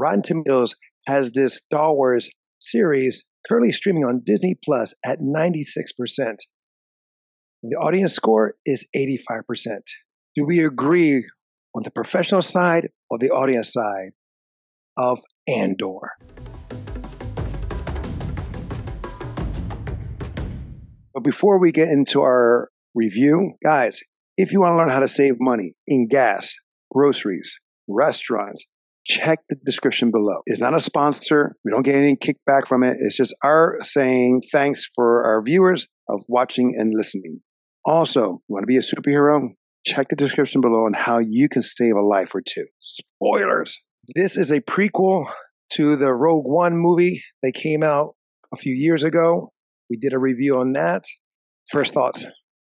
[0.00, 0.76] Rotten Tomatoes
[1.06, 5.66] has this Star Wars series currently streaming on Disney Plus at 96%.
[7.62, 9.80] The audience score is 85%.
[10.34, 11.28] Do we agree
[11.74, 14.12] on the professional side or the audience side
[14.96, 16.12] of Andor?
[21.12, 24.00] But before we get into our review, guys,
[24.38, 26.54] if you want to learn how to save money in gas,
[26.90, 28.64] groceries, restaurants,
[29.06, 30.38] check the description below.
[30.46, 31.56] It's not a sponsor.
[31.64, 32.96] We don't get any kickback from it.
[33.00, 37.40] It's just our saying thanks for our viewers of watching and listening.
[37.84, 39.48] Also, want to be a superhero?
[39.86, 42.66] Check the description below on how you can save a life or two.
[42.78, 43.78] Spoilers.
[44.14, 45.30] This is a prequel
[45.74, 47.22] to the Rogue One movie.
[47.42, 48.16] They came out
[48.52, 49.52] a few years ago.
[49.88, 51.04] We did a review on that.
[51.70, 52.26] First thoughts.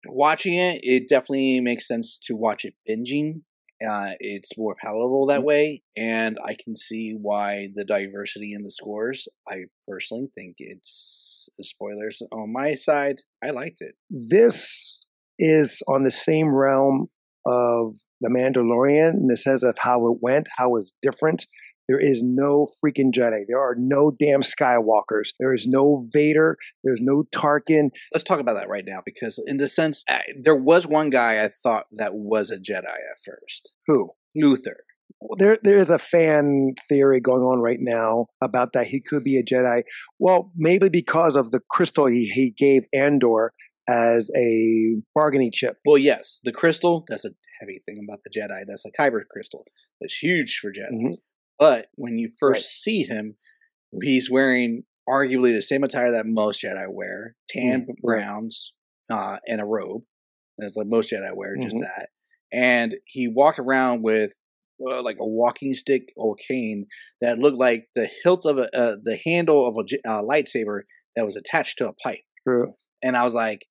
[0.07, 3.41] Watching it, it definitely makes sense to watch it binging.
[3.87, 8.71] Uh, it's more palatable that way, and I can see why the diversity in the
[8.71, 9.27] scores.
[9.47, 13.21] I personally think it's spoilers on my side.
[13.43, 13.95] I liked it.
[14.09, 15.05] This
[15.39, 17.07] is on the same realm
[17.45, 21.47] of The Mandalorian in the sense of how it went, how it's different.
[21.87, 23.43] There is no freaking Jedi.
[23.47, 25.29] There are no damn Skywalkers.
[25.39, 26.57] There is no Vader.
[26.83, 27.89] There's no Tarkin.
[28.13, 31.43] Let's talk about that right now because, in the sense, I, there was one guy
[31.43, 33.73] I thought that was a Jedi at first.
[33.87, 34.11] Who?
[34.35, 34.77] Luther.
[35.37, 39.37] There, there is a fan theory going on right now about that he could be
[39.37, 39.83] a Jedi.
[40.17, 43.53] Well, maybe because of the crystal he, he gave Andor
[43.87, 45.77] as a bargaining chip.
[45.85, 48.63] Well, yes, the crystal, that's a heavy thing about the Jedi.
[48.67, 49.65] That's a kyber crystal.
[49.99, 50.91] That's huge for Jedi.
[50.93, 51.13] Mhm.
[51.61, 52.63] But when you first Right.
[52.63, 53.35] see him,
[54.01, 57.97] he's wearing arguably the same attire that most Jedi wear tan Mm, right.
[58.23, 58.73] browns
[59.11, 60.01] uh, and a robe.
[60.57, 61.81] That's like most Jedi wear, just Mhm.
[61.81, 62.09] that.
[62.51, 64.33] And he walked around with
[64.83, 66.87] uh, like a walking stick or cane
[67.21, 70.81] that looked like the hilt of a, uh, the handle of a uh, lightsaber
[71.15, 72.23] that was attached to a pipe.
[72.47, 72.73] True.
[73.03, 73.67] And I was like,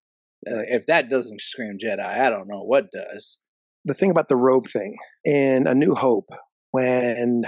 [0.47, 3.41] uh, if that doesn't scream Jedi, I don't know what does.
[3.85, 6.29] the thing about the robe thing in A New Hope,
[6.71, 7.43] when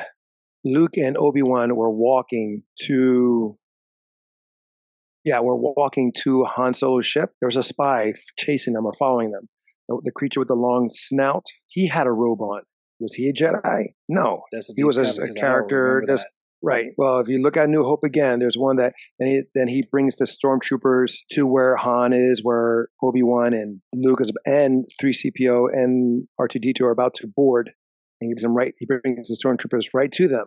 [0.65, 3.59] Luke and Obi Wan were walking to,
[5.25, 7.31] yeah, we're walking to Han Solo's ship.
[7.41, 9.49] There was a spy chasing them or following them.
[9.89, 11.45] The, the creature with the long snout.
[11.67, 12.62] He had a robe on.
[13.00, 13.87] Was he a Jedi?
[14.09, 14.43] No.
[14.53, 16.28] That's a He was a- a because I don't character that's- that.
[16.65, 16.91] Right.
[16.97, 19.83] Well, if you look at New Hope again, there's one that then he then he
[19.91, 25.12] brings the stormtroopers to where Han is, where Obi Wan and Luke is, and three
[25.12, 27.73] CPO and R two D two are about to board.
[28.22, 28.72] And he gives them right.
[28.78, 30.47] He brings the stormtroopers right to them.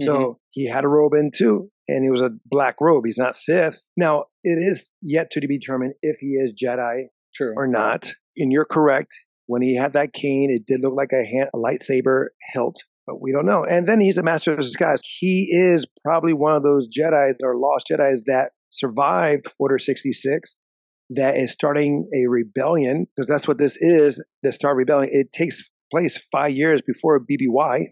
[0.00, 0.36] So Mhm.
[0.50, 3.04] he had a robe in too, and it was a black robe.
[3.06, 3.86] He's not Sith.
[3.96, 7.54] Now it is yet to be determined if he is Jedi True.
[7.56, 8.14] or not.
[8.36, 9.12] And you're correct.
[9.46, 13.20] When he had that cane, it did look like a, hand, a lightsaber hilt, but
[13.20, 13.64] we don't know.
[13.64, 15.02] And then he's a master of disguise.
[15.04, 20.56] He is probably one of those Jedi's or lost Jedi's that survived Order 66
[21.10, 25.10] that is starting a rebellion, because that's what this is, the Star Rebellion.
[25.12, 27.86] It takes place five years before BBY.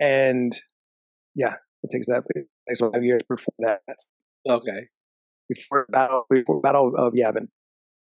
[0.00, 0.52] And
[1.34, 3.80] yeah, it takes that it takes five years before that,
[4.48, 4.88] Okay.
[5.48, 7.48] before battle, before battle of Yavin.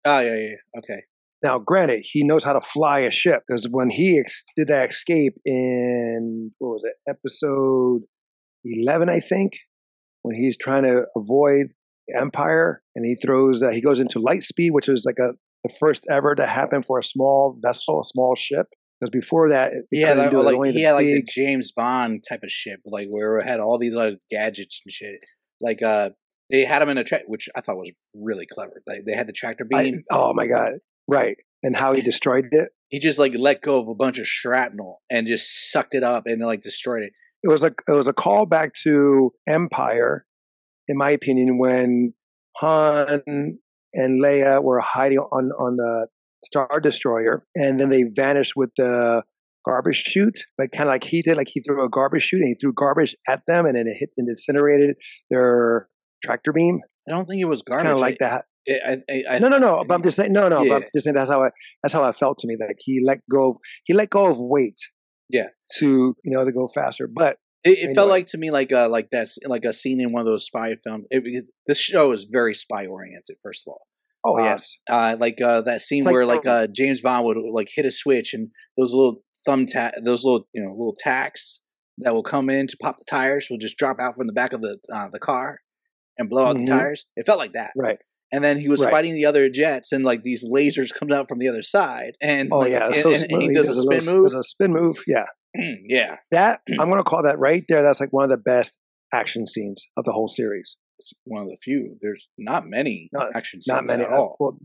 [0.05, 0.49] Oh yeah, yeah.
[0.49, 0.79] yeah.
[0.79, 1.01] Okay.
[1.41, 4.89] Now, granted, he knows how to fly a ship because when he ex- did that
[4.89, 8.01] escape in what was it, episode
[8.65, 9.53] eleven, I think,
[10.21, 11.67] when he's trying to avoid
[12.13, 15.33] Empire and he throws, uh, he goes into light speed, which was like a
[15.63, 18.67] the first ever to happen for a small vessel, a small ship.
[18.99, 22.23] Because before that, had like, like only he the had like the big- James Bond
[22.27, 25.19] type of ship, like where it had all these like gadgets and shit.
[25.61, 26.09] Like uh,
[26.49, 28.81] they had him in a track, which I thought was really clever.
[28.85, 30.03] Like they had the tractor I- beam.
[30.11, 30.73] oh my god,
[31.07, 31.37] right?
[31.63, 32.69] And how he destroyed it.
[32.89, 36.23] he just like let go of a bunch of shrapnel and just sucked it up
[36.25, 37.11] and like destroyed it.
[37.43, 40.25] it was like it was a callback to Empire,
[40.89, 42.13] in my opinion, when
[42.57, 43.59] Han
[43.93, 46.07] and Leia were hiding on on the
[46.45, 49.23] Star Destroyer, and then they vanished with the
[49.65, 52.49] garbage chute, like kind of like he did, like he threw a garbage chute and
[52.49, 54.95] he threw garbage at them, and then it hit and incinerated
[55.29, 55.87] their
[56.23, 56.79] tractor beam.
[57.07, 57.85] I don't think it was garbage.
[57.85, 58.45] Kind of like that.
[58.67, 59.83] I, I, I, No, no, no.
[59.87, 60.31] But I'm just saying.
[60.31, 60.61] No, no.
[60.61, 60.69] Yeah.
[60.69, 61.49] But I'm just saying that's how I
[61.81, 62.55] that's how I felt to me.
[62.59, 64.79] Like he let go of he let go of weight.
[65.29, 65.47] Yeah.
[65.79, 68.87] To you know to go faster, but It, it felt like to me like uh
[68.89, 71.05] like that's like a scene in one of those spy films.
[71.11, 73.35] It, it- this show is very spy oriented.
[73.43, 73.87] First of all,
[74.25, 77.37] oh Uh, yes, uh, like uh, that scene like, where like uh, James Bond would
[77.51, 81.61] like hit a switch and those little thumb ta- those little you know little tacks
[81.99, 84.53] that will come in to pop the tires will just drop out from the back
[84.53, 85.59] of the uh, the car
[86.17, 86.65] and blow out Mhm.
[86.65, 87.05] the tires.
[87.17, 87.71] It felt like that.
[87.75, 87.97] right.
[88.31, 88.91] And then he was Right.
[88.91, 92.49] fighting the other jets and like these lasers come out from the other side and
[92.53, 93.55] Oh like, yeah, and, so and- and he smooth.
[93.55, 94.23] does a spin little- move.
[94.29, 95.03] does a spin move.
[95.07, 95.25] Yeah,
[95.85, 97.81] yeah, That I'm going to call that right there.
[97.81, 98.77] That's like one of the best
[99.13, 100.77] action scenes of the whole series.
[100.97, 101.97] it's one of the few.
[102.01, 104.03] There's not many No, action Not many.
[104.03, 104.35] at all.
[104.39, 104.59] Well,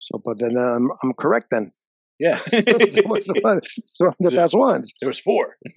[0.00, 1.72] so, but then um, I'm correct then.
[2.18, 4.92] yeah, so, the best ones.
[5.00, 5.56] there was four.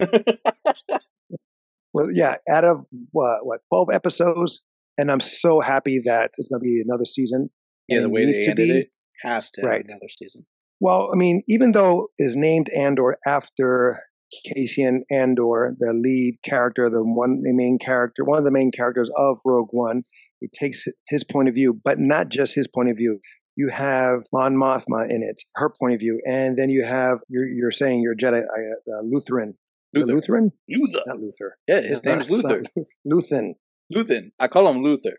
[1.94, 4.62] Well, yeah, out of what, what, 12 episodes.
[4.96, 7.50] And I'm so happy that it's going to be another season.
[7.88, 8.88] yeah, the it way they to ended be- it
[9.22, 9.84] has to Right.
[9.86, 10.46] another season.
[10.80, 14.00] Well, I mean, even though is named Andor after
[14.46, 19.10] Cassian Andor, the lead character, the one the main character, one of the main characters
[19.16, 20.02] of Rogue One,
[20.40, 23.20] it takes his point of view, but not just his point of view.
[23.54, 27.46] You have Mon Mothma in it, her point of view, and then you have you're,
[27.46, 29.54] you're saying you're Jedi uh, Lutheran,
[29.94, 30.14] Luther.
[30.14, 31.02] Lutheran, Luther.
[31.06, 31.58] not Luther.
[31.68, 32.62] Yeah, his name's Luther.
[33.06, 33.54] Luthen.
[33.94, 34.30] Luthen.
[34.40, 35.18] I call him Luther.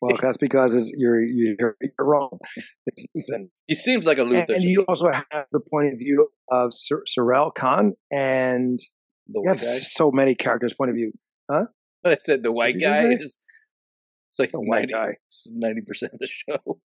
[0.00, 2.30] Well, that's because you're, you're you're wrong.
[3.66, 4.54] He seems like a Luther.
[4.54, 8.78] and you also have the point of view of Sir, Syril Karn and
[9.28, 9.78] the you white have guy.
[9.78, 11.12] so many characters' point of view.
[11.50, 11.66] Huh?
[12.04, 13.04] I said the white guy.
[13.08, 13.38] It's just
[14.28, 15.14] it's like The white guy.
[15.50, 16.80] ninety percent of the show.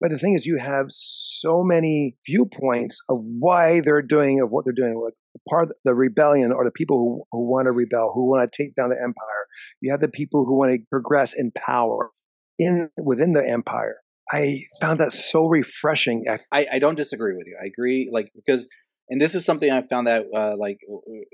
[0.00, 4.64] But the thing is, you have so many viewpoints of why they're doing of what
[4.64, 5.00] they're doing.
[5.02, 5.14] Like
[5.48, 8.62] part of the rebellion or the people who, who want to rebel, who want to
[8.62, 9.46] take down the empire.
[9.80, 12.10] You have the people who want to progress in power
[12.58, 13.96] in within the empire.
[14.30, 16.24] I found that so refreshing.
[16.30, 17.56] I, I, don't disagree with you.
[17.60, 18.66] I agree, like because,
[19.10, 20.78] and this is something I found that uh, like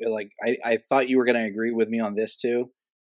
[0.09, 2.71] like I, I thought you were going to agree with me on this too,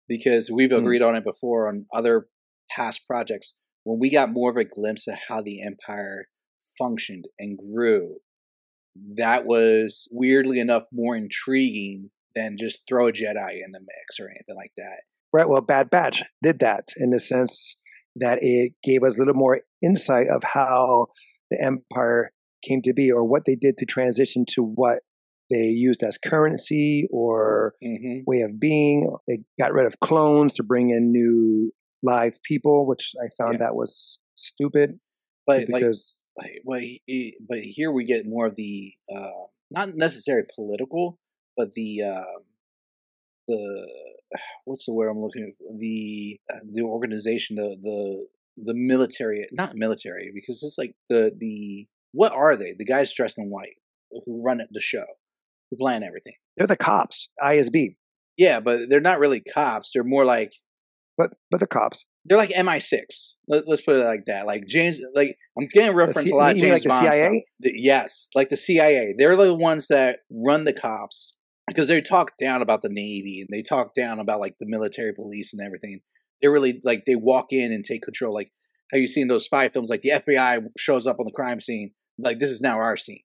[0.08, 0.78] because we've Hmm.
[0.78, 2.26] agreed on it before on other
[2.70, 3.54] past projects
[3.84, 6.26] when we got more of a glimpse of how the empire
[6.78, 8.16] functioned and grew.
[9.16, 14.28] That was weirdly enough more intriguing than just throw a Jedi in the mix or
[14.28, 15.00] anything like that.
[15.32, 15.48] Right.
[15.48, 17.76] Well, Bad Batch did that in the sense
[18.16, 21.06] that it gave us a little more insight of how
[21.50, 22.32] the empire
[22.66, 25.00] came to be or what they did to transition to what
[25.50, 28.18] they used as currency or Mm-hmm.
[28.26, 29.10] way of being.
[29.26, 31.72] They got rid of clones to bring in new
[32.02, 33.58] live people, which I found Yeah.
[33.66, 34.98] that was stupid
[35.46, 39.30] But because like, he- he- but here we get more of the uh,
[39.70, 41.18] not necessarily political,
[41.56, 42.38] but the uh,
[43.48, 43.88] the
[44.64, 45.66] what's the word I'm looking for?
[45.78, 48.26] The uh, the organization, the the
[48.56, 52.74] the military, not military, because it's like the the what are they?
[52.78, 53.76] The guys dressed in white
[54.26, 55.04] who run the show,
[55.70, 56.34] who plan everything.
[56.56, 57.96] they're the cops, ISB,
[58.36, 59.90] Yeah, but they're not really cops.
[59.92, 60.52] They're more like
[61.16, 62.06] but but the cops.
[62.24, 63.00] They're like MI6.
[63.48, 64.46] Let, let's put it like that.
[64.46, 67.04] Like James, like I'm getting reference C- a lot of you mean James like the
[67.06, 67.28] Bond CIA?
[67.28, 67.42] stuff.
[67.60, 69.14] The- yes, like the CIA.
[69.16, 71.34] They're the ones that run the cops
[71.66, 75.12] because they talk down about the Navy and they talk down about like the military
[75.14, 76.00] police and everything.
[76.42, 78.34] They're really like they walk in and take control.
[78.34, 78.50] Like
[78.92, 81.60] how you see in those spy films, like the FBI shows up on the crime
[81.60, 81.92] scene.
[82.18, 83.20] Like this is now our scene.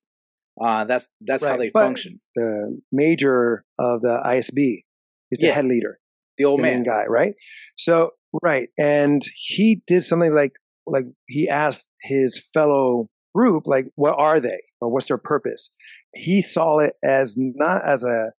[0.62, 2.22] Uh, that's that's how they but- function.
[2.36, 4.84] The major of the ISB
[5.32, 5.54] is the Yeah.
[5.54, 6.00] head leader.
[6.38, 6.84] The old the man.
[6.84, 7.34] guy, right?
[7.78, 8.12] So
[8.44, 10.54] right, and he did something like
[10.88, 15.72] like he asked his fellow group like, "What are they, or what's their purpose?"
[16.14, 18.32] He saw it as not as a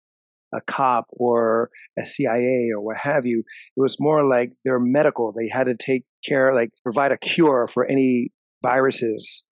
[0.54, 3.40] a cop or a CIA or what have you.
[3.76, 5.32] It was more like they're medical.
[5.32, 8.30] They had to take care, like provide a cure for any
[8.62, 9.44] viruses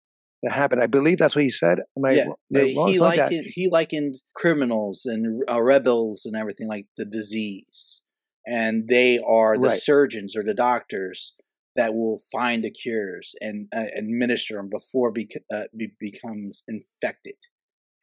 [0.43, 0.79] that happen.
[0.79, 1.79] I believe that's what he said.
[1.97, 3.23] Am I yeah, he Something like that.
[3.25, 8.02] likened he likened criminals and uh, rebels and everything like the disease,
[8.45, 9.77] and they are the Right.
[9.77, 11.35] surgeons or the doctors
[11.75, 17.35] that will find the cures and uh, administer them before bec- uh, be- becomes infected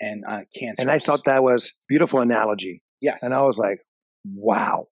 [0.01, 0.81] and uh, cancer.
[0.83, 2.83] And I thought that was beautiful analogy.
[3.01, 3.79] yes, And I was like,
[4.25, 4.89] wow.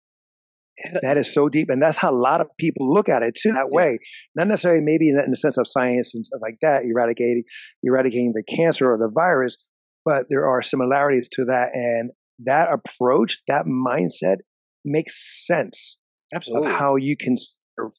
[1.02, 1.70] That is so deep.
[1.70, 3.76] And that's how a lot of people look at it too, that Yeah.
[3.76, 3.98] way.
[4.36, 7.42] Not necessarily maybe in the, in the sense of science and stuff like that, eradicating,
[7.82, 9.56] eradicating the cancer or the virus,
[10.04, 11.70] but there are similarities to that.
[11.74, 12.12] And
[12.44, 14.36] that approach, that mindset
[14.84, 15.98] makes sense
[16.32, 16.70] absolutely.
[16.70, 17.92] of how you can serve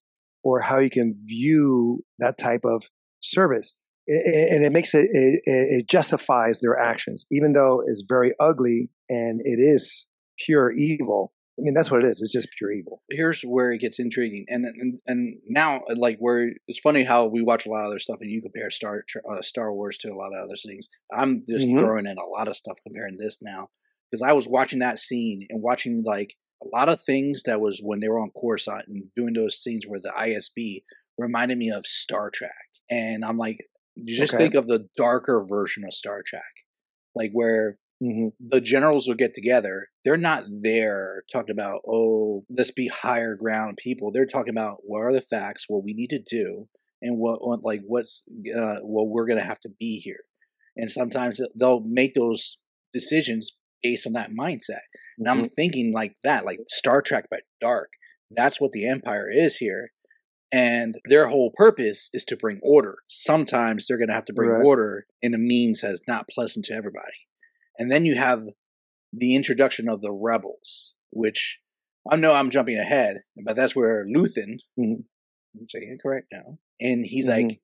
[0.43, 2.83] or how you can view that type of
[3.19, 3.75] service.
[4.07, 9.39] And it makes it, it, it justifies their actions, even though it's very ugly and
[9.43, 10.07] it is
[10.39, 11.33] pure evil.
[11.59, 12.21] I mean, that's what it is.
[12.21, 13.03] It's just pure evil.
[13.09, 17.41] here's where it gets intriguing, and and and now like where it's funny how we
[17.41, 20.15] watch a lot of other stuff, and you compare Star uh, Star Wars to a
[20.15, 20.87] lot of other things.
[21.11, 21.79] I'm just Mhm.
[21.79, 23.67] throwing in a lot of stuff comparing this now
[24.09, 27.79] because I was watching that scene and watching like a lot of things that was
[27.83, 30.83] when they were on Coruscant and doing those scenes where the ISB
[31.17, 32.51] reminded me of Star Trek,
[32.89, 33.57] and I'm like,
[34.05, 34.37] just Okay.
[34.37, 36.43] think of the darker version of Star Trek,
[37.15, 39.89] like where hmm the generals will get together.
[40.05, 44.11] They're not there talking about, oh, let's be higher ground people.
[44.11, 46.67] They're talking about what are the facts, what we need to do,
[47.01, 48.23] and what, what like what's
[48.57, 50.21] uh, what we're gonna have to be here.
[50.77, 52.59] And sometimes they'll make those
[52.93, 54.81] decisions based on that mindset.
[55.19, 57.89] And I'm thinking like that, like Star Trek but dark.
[58.31, 59.91] That's what the Empire is here.
[60.51, 62.99] And their whole purpose is to bring order.
[63.07, 64.65] Sometimes they're going to have to bring Right.
[64.65, 67.27] order in a means that's not pleasant to everybody.
[67.77, 68.43] And then you have
[69.13, 71.59] the introduction of the rebels, which
[72.09, 75.05] I know I'm jumping ahead, but that's where Luthen, Mhm.
[75.59, 77.49] I'm saying it correct now, and he's Mhm.
[77.49, 77.61] like,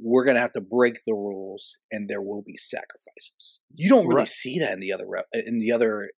[0.00, 3.60] we're going to have to break the rules and there will be sacrifices.
[3.74, 4.28] You don't really Right.
[4.28, 6.12] see that in the other in the other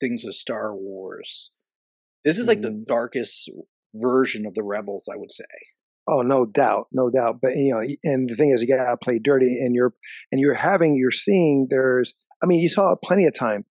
[0.00, 1.50] things of Star Wars.
[2.24, 2.86] This is like the Mhm.
[2.86, 3.50] darkest
[3.94, 5.44] version of the rebels, I would say.
[6.08, 7.40] Oh, no doubt, no doubt.
[7.40, 9.94] But you know, and the thing is, you gotta play dirty, and you're
[10.32, 11.66] and you're having, you're seeing.
[11.70, 13.64] There's, I mean, you saw plenty of time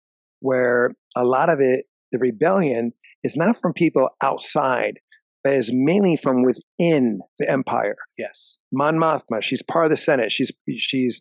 [0.40, 2.92] where a lot of it, the rebellion,
[3.22, 5.00] is not from people outside,
[5.42, 7.96] but is mainly from within the empire.
[8.18, 8.58] Yes.
[8.72, 10.30] Mon Mothma, she's part of the Senate.
[10.30, 11.20] She's she's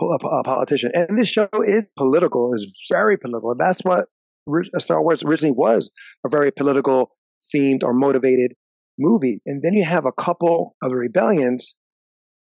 [0.00, 2.54] a, politician, and this show is political.
[2.54, 3.54] is very political.
[3.56, 4.08] That's what
[4.78, 5.90] Star Wars originally was
[6.24, 7.12] a very political
[7.54, 8.52] themed or motivated
[8.98, 9.40] movie.
[9.46, 11.76] And then you have a couple of the rebellions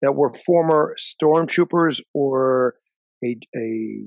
[0.01, 2.75] that were former stormtroopers or
[3.23, 4.03] a a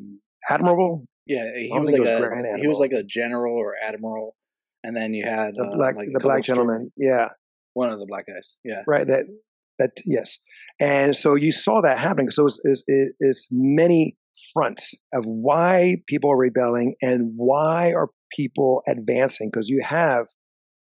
[0.50, 4.36] admiral, Yeah, he was like was a he was like a general or admiral,
[4.84, 6.92] and then you had the uh, black like the black gentleman.
[6.96, 7.28] Yeah,
[7.72, 8.56] one of the black guys.
[8.62, 9.06] Yeah, right.
[9.06, 9.24] That
[9.78, 10.38] that yes,
[10.78, 12.30] and so you saw that happening.
[12.30, 12.84] So it's it's,
[13.18, 14.16] it's many
[14.52, 20.26] fronts of why people are rebelling and why are people advancing because you have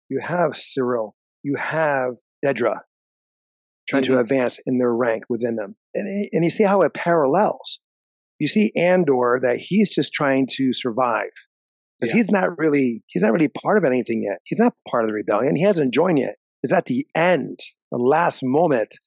[0.08, 2.80] you have Syril, you have Dedra
[3.88, 4.20] trying to mm-hmm.
[4.20, 7.80] advance in their rank within them, and and you see how it parallels.
[8.38, 11.30] You see Andor that he's just trying to survive
[11.98, 12.16] because Yeah.
[12.18, 14.38] he's not really he's not really part of anything yet.
[14.44, 15.56] He's not part of the rebellion.
[15.56, 16.36] He hasn't joined yet.
[16.62, 17.58] It's at the end,
[17.90, 18.98] the last moment,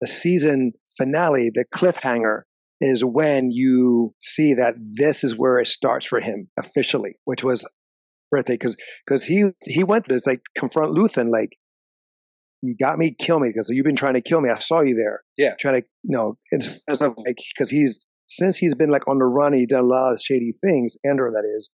[0.00, 2.42] the season finale, the cliffhanger
[2.80, 7.66] is when you see that this is where it starts for him officially, which was
[8.30, 11.56] birthday because because he he went to this like confront Luthen like
[12.62, 14.50] you got me, kill me because you've been trying to kill me.
[14.50, 15.22] I saw you there.
[15.36, 15.54] Yeah.
[15.58, 19.24] trying to you know instead of like because he's since he's been like on the
[19.24, 20.96] run, he's done a lot of shady things.
[21.04, 21.70] Andor, that is,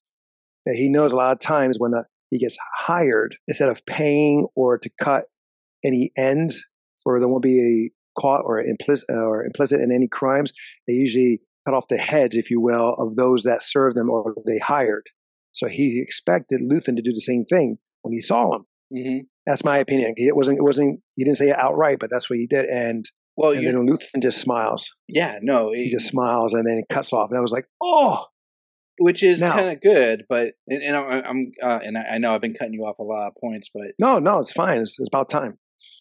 [0.66, 4.46] that he knows a lot of times when uh he gets hired, instead of paying
[4.56, 5.26] or to cut
[5.84, 6.64] any ends
[7.02, 10.52] for there won't be a caught or implicit or implicit in any crimes,
[10.86, 14.34] they usually cut off the heads, if you will, of those that served them or
[14.46, 15.06] they hired.
[15.52, 18.64] So he expected Luthen to do the same thing when he saw him.
[18.90, 20.14] hmm That's my opinion.
[20.16, 20.58] It wasn't.
[20.58, 21.00] It wasn't.
[21.14, 22.66] He didn't say it outright, but that's what he did.
[22.66, 23.04] And,
[23.36, 24.90] Well, and you, then Luthen just smiles.
[25.08, 27.30] yeah, no, He just smiles, and then it cuts off.
[27.30, 28.26] And I was like, oh,
[28.98, 32.34] which is kind of good, but and, and I- I'm uh, and I I know
[32.34, 34.80] I've been cutting you off a lot of points, but no, no, it's fine.
[34.80, 35.58] It's, it's about time.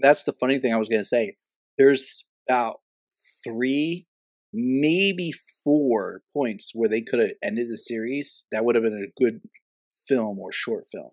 [0.00, 1.36] that's the funny thing I was going to say.
[1.76, 2.80] There's about
[3.44, 4.06] three,
[4.52, 5.32] maybe
[5.64, 8.44] four points where they could have ended the series.
[8.50, 9.40] That would have been a good
[10.06, 11.10] film or short film.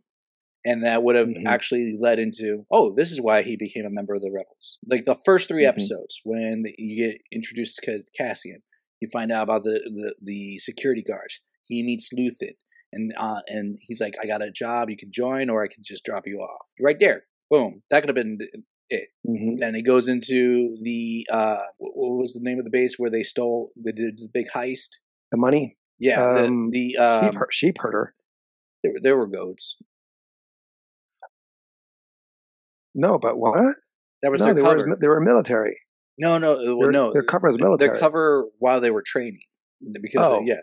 [0.68, 1.46] And that would have Mhm.
[1.46, 4.80] actually led into, oh, this is why he became a member of the Rebels.
[4.88, 5.70] Like the first 3 Mhm.
[5.70, 8.64] episodes, when you get introduced to Cassian,
[9.00, 11.42] you find out about the, the, the security guards.
[11.68, 12.56] He meets Luthen,
[12.94, 15.84] and uh, and he's like, I got a job, you can join, or I can
[15.84, 16.68] just drop you off.
[16.80, 17.26] Right there.
[17.50, 17.84] Boom.
[17.90, 18.40] That could have been
[19.26, 23.10] hmm then it goes into the uh what was the name of the base where
[23.10, 24.98] they stole they did the big heist
[25.32, 28.14] The money, yeah Um, the, the sheep, um her- sheep herder.
[28.84, 29.78] there, were- there were goats
[32.94, 33.76] No, but what?
[34.22, 35.78] that was No, their they cover were they were military.
[36.18, 37.90] no no well, Their, no their cover is military.
[37.90, 39.42] their cover while they were training
[40.02, 40.42] because uh, Oh.
[40.46, 40.62] yeah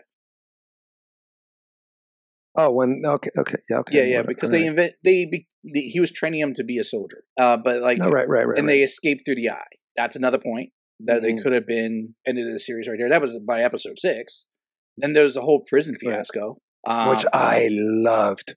[2.55, 4.67] Oh, when okay, okay, yeah, okay, yeah yeah whatever, because they right.
[4.67, 7.97] invent they, be, the, he was training him to be a soldier uh but like
[7.97, 8.57] No, right, right, right.
[8.59, 8.73] and right.
[8.73, 9.63] they escaped through the eye
[9.95, 10.69] that's another point
[10.99, 11.41] that they Mhm.
[11.41, 14.45] could have been ended the series right there that was by episode six
[14.97, 16.13] then there's the whole prison Right.
[16.15, 18.55] fiasco um, which I loved.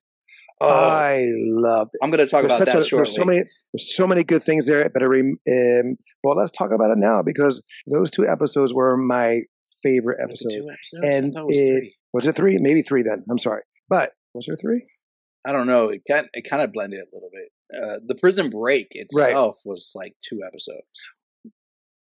[0.59, 1.91] oh, I loved.
[1.93, 1.99] It.
[2.03, 3.05] I'm going to talk There's about that a- shortly.
[3.05, 3.37] There's so many,
[3.73, 4.89] there's so many good things there.
[4.89, 8.97] But I rem- um, well, let's talk about it now because those two episodes were
[8.97, 9.43] my
[9.81, 10.55] favorite Was it episodes.
[10.55, 11.15] two episodes?
[11.17, 11.95] And I thought it was it- three.
[12.13, 12.57] Was it three?
[12.59, 13.23] Maybe three then.
[13.31, 14.85] I'm sorry, but was there three?
[15.45, 15.85] I don't know.
[15.89, 17.49] It kind it kind of blended a little bit.
[17.73, 20.87] Uh, the Prison Break itself was like two episodes.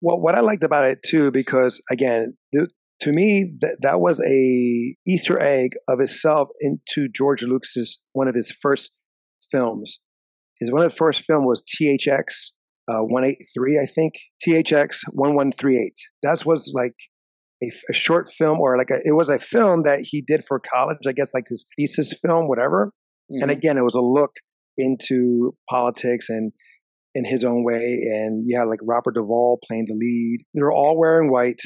[0.01, 2.71] Well, what I liked about it too, because again, th-
[3.01, 8.35] to me, that that was a Easter egg of itself into George Lucas's one of
[8.35, 8.93] his first
[9.51, 10.01] films.
[10.59, 12.53] His one of the first film was THX
[12.89, 14.15] uh, one eight three, I think.
[14.47, 15.97] THX one one three eight.
[16.23, 16.95] That was like
[17.63, 20.61] a, a short film, or like a, it was a film that he did for
[20.61, 22.93] college, I guess, like his thesis film, whatever.
[23.31, 23.57] And Mhm.
[23.57, 24.33] again, it was a look
[24.77, 26.53] into politics and
[27.15, 28.01] in his own way.
[28.15, 30.39] And you had like Robert Duvall playing the lead.
[30.55, 31.61] They were all wearing white.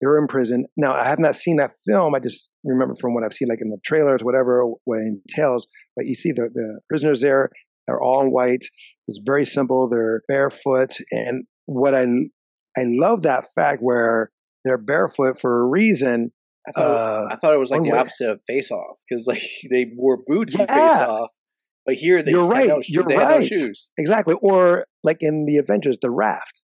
[0.00, 0.66] They're in prison.
[0.76, 2.14] Now, I have not seen that film.
[2.14, 5.66] I just remember from what I've seen, like in the trailers, whatever, what it entails.
[5.96, 7.48] But you see the, the prisoners there,
[7.86, 8.64] they're all in white.
[9.08, 9.88] It's very simple.
[9.88, 10.92] They're barefoot.
[11.10, 12.06] And what I,
[12.76, 14.30] I love that fact where
[14.64, 16.32] they're barefoot for a reason.
[16.66, 19.26] I thought, Uh, I thought it was like the way- opposite of Face Off because
[19.26, 20.88] like they wore boots in Yeah.
[20.88, 21.30] Face Off,
[21.86, 22.84] but here they You're no, right.
[22.84, 23.46] sh- You're they had no right.
[23.48, 23.90] shoes.
[23.98, 24.34] Exactly.
[24.40, 26.62] Or like in the Avengers, the raft,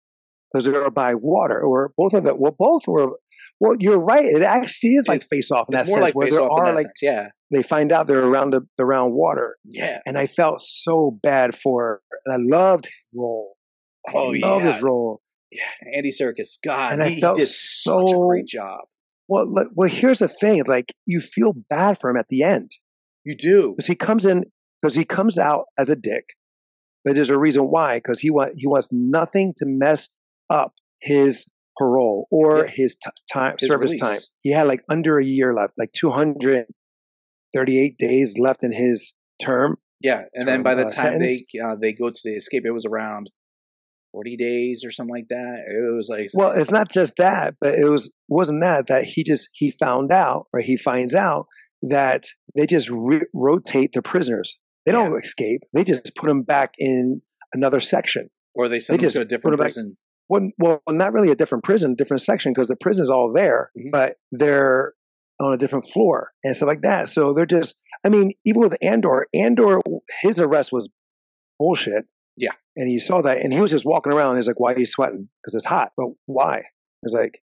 [0.52, 2.36] because they're by water, or both of them.
[2.38, 3.12] Well, both were.
[3.58, 4.26] Well, you're right.
[4.26, 6.74] It actually is like face off in that sense, like where Face there are that
[6.74, 7.00] like sense.
[7.00, 10.00] Yeah, they find out they're around the around water, yeah.
[10.04, 12.18] and I felt so bad for, her.
[12.26, 13.54] and I loved role.
[14.12, 14.46] Oh yeah.
[14.46, 15.22] I yeah, his role.
[15.94, 16.58] Andy Serkis.
[16.64, 18.80] God, And he, he did such a great job.
[19.28, 22.72] Well, well, here's the thing: like you feel bad for him at the end
[23.24, 23.74] You do.
[23.76, 24.44] because he comes in
[24.80, 26.24] because he comes out as a dick,
[27.04, 30.08] but there's a reason why because he want he wants nothing to mess
[30.48, 32.70] up his parole or Yeah.
[32.70, 34.00] his t- time His service release.
[34.00, 34.20] time.
[34.42, 39.12] He had like under a year left, like 238 days left in his
[39.42, 39.78] term.
[40.00, 41.42] Yeah, and then by the uh, time sentence.
[41.52, 43.30] they uh, they go to the escape, it was around
[44.16, 45.64] forty days or something like that.
[45.68, 49.22] It was like Well, it's not just that, but it was wasn't that that he
[49.22, 51.46] just he found out or he finds out
[51.82, 52.24] that
[52.56, 54.56] they just re- rotate the prisoners.
[54.86, 55.60] They don't escape.
[55.74, 57.20] They just put them back in
[57.52, 58.30] another section.
[58.54, 59.96] or they sent they him to a different back- prison.
[60.30, 63.90] Well, well, not really a different prison, different section because the prison's all there, Mhm.
[63.92, 64.94] but they're
[65.38, 67.10] on a different floor and stuff like that.
[67.10, 67.76] So they're just.
[68.04, 69.80] I mean, even with Andor, Andor,
[70.22, 70.88] his arrest was
[71.58, 72.06] bullshit.
[72.76, 74.36] And he saw that, and he was just walking around.
[74.36, 75.28] He's like, "Why are you sweating?
[75.42, 76.62] Because it's hot." But why?
[77.02, 77.40] It's like,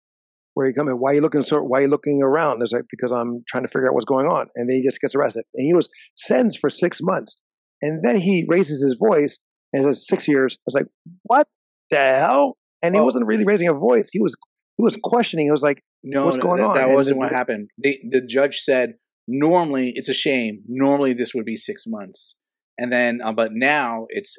[0.55, 0.95] "Where are you coming?
[0.95, 1.61] Why are you looking so?
[1.63, 4.27] Why are you looking around?" It's like, "Because I'm trying to figure out what's going
[4.27, 7.37] on." And then he just gets arrested, and he was sentenced for six months.
[7.83, 9.39] And then he raises his voice
[9.73, 10.87] and says, six years." I was like,
[11.23, 11.47] "What
[11.91, 13.05] the hell?" And he Oh.
[13.05, 14.09] wasn't really raising a voice.
[14.13, 14.35] He was
[14.77, 15.47] he was questioning.
[15.47, 16.75] He was like, No, What's no, going that, on?
[16.75, 17.69] that And wasn't what happened.
[17.83, 18.95] They, the judge said
[19.29, 20.63] normally it's a shame.
[20.67, 22.37] Normally this would be six months,
[22.79, 24.37] and then uh, but now it's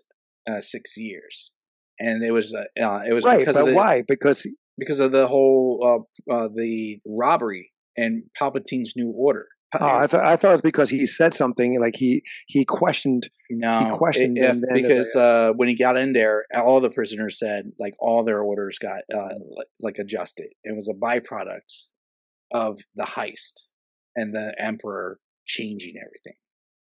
[0.50, 1.52] uh, six years.
[2.00, 4.04] And it was uh, uh, it was "Right, because but of the, why?
[4.08, 9.48] Because because of the whole uh, uh, the robbery and Palpatine's new order.
[9.80, 13.30] oh, I thought I thought it was because he said something like he he questioned.
[13.50, 16.90] No, questioned if- and then it's because uh, when he got in there, all the
[16.90, 20.48] prisoners said like all their orders got uh, like, like adjusted.
[20.64, 21.86] It was a byproduct
[22.52, 23.66] of the heist
[24.16, 26.40] and the emperor changing everything.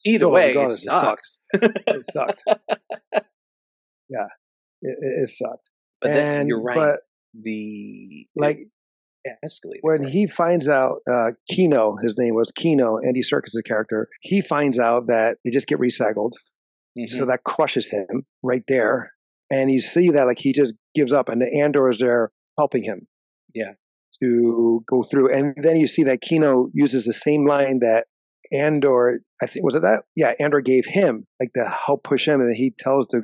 [0.04, 1.40] Either way, it it sucks.
[1.54, 2.42] It sucked.
[4.14, 4.26] yeah,
[4.82, 5.68] it, it, sucked.
[6.00, 6.76] but then you're right.
[6.76, 6.96] But
[7.42, 8.58] the like
[9.26, 14.08] escalated when from- he finds out, uh, Kino, his name was Kino, Andy Serkis' character.
[14.20, 16.32] He finds out that they just get recycled,
[16.98, 17.08] Mhm.
[17.08, 19.12] so that crushes him right there.
[19.50, 22.82] And you see that like he just gives up, and the Andor is there helping
[22.84, 23.06] him.
[23.54, 23.72] Yeah.
[24.22, 28.06] To go through, and then you see that Kino uses the same line that
[28.52, 30.04] Andor, I think was it that?
[30.14, 33.22] Yeah, Andor gave him like to help push him, and he tells the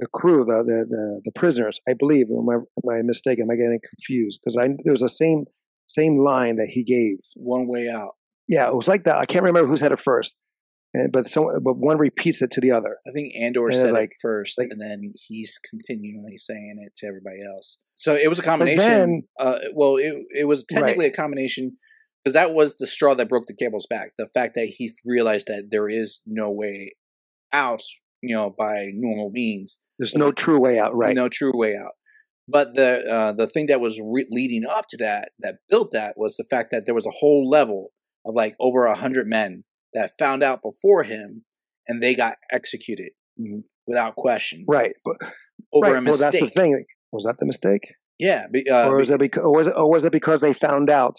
[0.00, 2.26] the crew, the the the, the prisoners, I believe.
[2.30, 3.44] Am I, am I mistaken?
[3.44, 4.40] Am I getting confused?
[4.42, 5.44] Because I there was the same
[5.86, 7.18] same line that he gave.
[7.34, 8.12] one way out.
[8.48, 9.16] Yeah, it was like that.
[9.18, 10.34] I can't remember who said it first,
[10.94, 12.98] and, but some but one repeats it to the other.
[13.06, 16.92] I think Andor And said like- it first, like- and then he's continually saying it
[16.98, 17.78] to everybody else.
[17.94, 19.22] So it was a then- combination.
[19.38, 21.76] uh, well, it it was technically a combination
[22.24, 24.12] because that was the straw that broke the camel's back.
[24.18, 26.94] The fact that he realized that there is no way
[27.52, 27.82] out,
[28.22, 31.14] you know, by normal means, There's no true way out, right?
[31.14, 31.92] no true way out.
[32.48, 36.14] But the uh, the thing that was re- leading up to that, that built that,
[36.16, 37.92] was the fact that there was a whole level
[38.26, 41.44] of like over a hundred men that found out before him,
[41.86, 43.62] and they got executed Mhm.
[43.86, 44.92] without question Right.
[45.04, 45.16] But,
[45.72, 45.96] over right.
[45.96, 46.20] a mistake.
[46.22, 46.84] Well, that's the thing.
[47.12, 49.74] Was that the mistake, Yeah, be- uh, or was be- it because, or was it,
[49.76, 51.16] or was it because they found out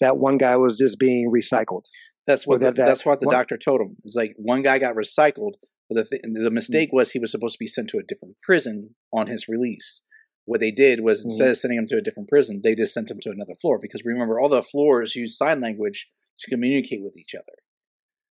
[0.00, 1.82] that one guy was just being recycled?
[2.26, 3.96] that's what the, that- that- that's what the what- doctor told him.
[4.04, 5.52] It's like one guy got recycled,
[5.88, 6.94] but the th- the mistake Mm.
[6.94, 10.02] was he was supposed to be sent to a different prison on his release.
[10.46, 11.24] What they did was Mm.
[11.26, 13.78] instead of sending him to a different prison, they just sent him to another floor
[13.80, 17.54] because remember all the floors use sign language to communicate with each other.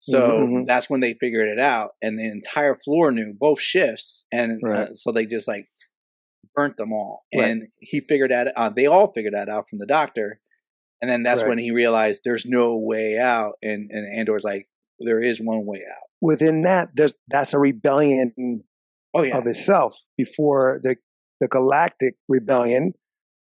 [0.02, 0.68] So Mhm, mhm.
[0.68, 4.88] that's when they figured it out, and the entire floor knew both shifts, and Right.
[4.88, 5.68] uh, so they just like
[6.56, 7.26] burnt them all.
[7.36, 7.50] Right.
[7.50, 10.40] And he figured that uh, they all figured that out from the doctor,
[11.02, 11.50] and then that's Right.
[11.50, 15.84] when he realized there's no way out, and and Andor's like, there is one way
[15.90, 16.09] out.
[16.22, 18.64] Within that, there's that's a rebellion
[19.16, 20.96] Oh yeah, of itself before the
[21.40, 22.94] the galactic rebellion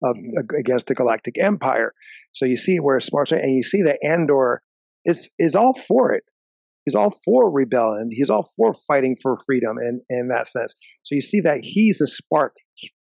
[0.02, 0.58] of Mhm.
[0.58, 1.94] against the galactic empire.
[2.32, 4.62] So you see where Smart and you see that Andor
[5.04, 6.24] is is all for it.
[6.84, 8.08] He's all for rebellion.
[8.10, 10.74] He's all for fighting for freedom in, in that sense.
[11.02, 12.54] So you see that he's the spark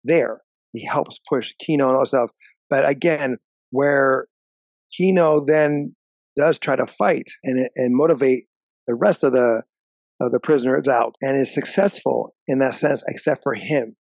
[0.04, 0.40] there.
[0.72, 2.30] He helps push Kino and all stuff.
[2.70, 3.36] But again,
[3.70, 4.26] where
[4.96, 5.94] Kino then
[6.36, 8.44] does try to fight and and motivate
[8.86, 9.62] the rest of the
[10.20, 13.96] of the prisoners out and is successful in that sense, except for him.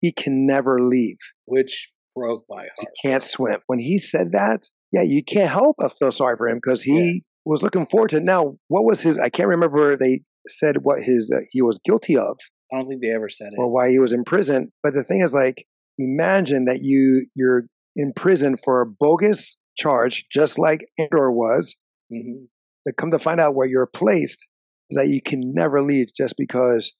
[0.00, 1.18] He can never leave.
[1.46, 3.60] Which broke my He can't swim.
[3.68, 7.22] When he said that, yeah, you can't help but feel sorry for him because he
[7.44, 8.24] was looking forward to it.
[8.24, 9.18] Now, what was his?
[9.18, 9.96] I can't remember.
[9.96, 12.36] They said what his uh, he was guilty of
[12.72, 13.58] I don't think they ever said it.
[13.58, 14.72] or why he was in prison.
[14.82, 15.66] But the thing is, like,
[15.98, 17.64] imagine that you you're
[17.94, 21.76] in prison for a bogus charge, just like Andor was.
[22.10, 22.44] hmm
[22.84, 24.46] That come to find out where you're placed
[24.90, 26.92] is that you can never leave just because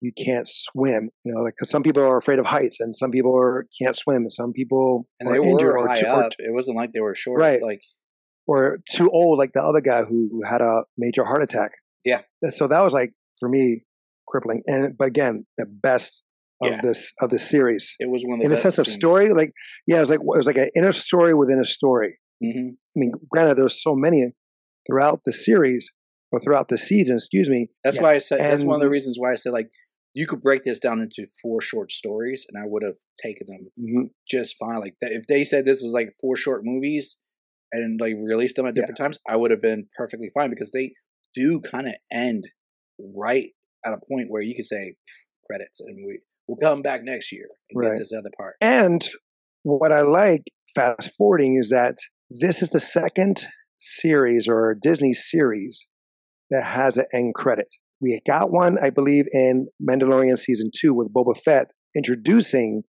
[0.00, 1.10] you can't swim.
[1.24, 3.94] You know, like 'cause some people are afraid of heights, and some people are, can't
[3.94, 6.32] swim, and some people And they were or, high or up.
[6.38, 7.38] It wasn't like they were short.
[7.40, 7.62] Right.
[7.62, 7.80] Like
[8.46, 11.70] or too old, like the other guy who had a major heart attack.
[12.04, 12.22] Yeah.
[12.48, 13.82] So that was like for me
[14.26, 14.62] crippling.
[14.66, 16.24] And but again, the best
[16.62, 16.80] of Yeah.
[16.82, 18.96] this of the series it was one of the in a sense of scenes.
[18.96, 19.30] story.
[19.32, 19.52] Like
[19.86, 22.18] yeah, it was like it was like an inner story within a story.
[22.42, 22.70] Mhm.
[22.72, 24.32] I mean, granted, there's so many
[24.90, 25.90] throughout the series
[26.32, 27.16] or throughout the season.
[27.16, 27.68] Excuse me.
[27.84, 28.02] That's Yeah.
[28.02, 29.70] why I said that's one of the reasons why I said like
[30.12, 33.70] you could break this down into four short stories, and I would have taken them
[33.78, 34.10] Mhm.
[34.26, 34.80] just fine.
[34.80, 37.18] Like that, if they said this was like four short movies
[37.72, 38.82] and like released them at Yeah.
[38.82, 40.94] different times, I would have been perfectly fine because they
[41.32, 42.48] do kind of end
[42.98, 43.50] right
[43.86, 44.94] at a point where you could say
[45.46, 47.90] credits, and we we'll come back next year and Right.
[47.92, 48.56] get this other part.
[48.60, 49.08] And
[49.62, 50.42] what I like
[50.74, 51.98] fast forwarding is that
[52.28, 53.46] this is the second
[53.80, 55.88] series or Disney series
[56.50, 57.74] that has an end credit.
[58.00, 62.82] We got one, I believe, in Mandalorian season two with Boba Fett introducing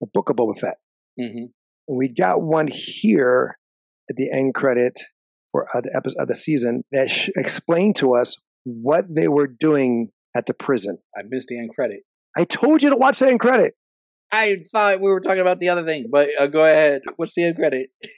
[0.00, 0.78] the book of Boba Fett.
[1.18, 1.46] hmm
[1.88, 3.58] And we got one here
[4.10, 4.98] at the end credit
[5.50, 9.46] for uh, the episode of the season that sh- explained to us what they were
[9.46, 10.98] doing at the prison.
[11.16, 12.00] I missed the end credit.
[12.36, 13.74] I told you to watch the end credit.
[14.30, 17.02] I thought we were talking about the other thing, but uh, go ahead.
[17.16, 17.90] What's the end credit?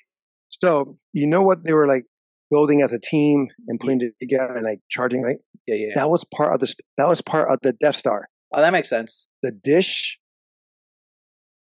[0.51, 2.05] So you know what they were like
[2.51, 5.39] building as a team and putting it together and like charging, right?
[5.67, 5.93] Yeah, yeah.
[5.95, 8.29] That was part of the that was part of the Death Star.
[8.53, 9.29] Oh, that makes sense.
[9.43, 10.19] The dish,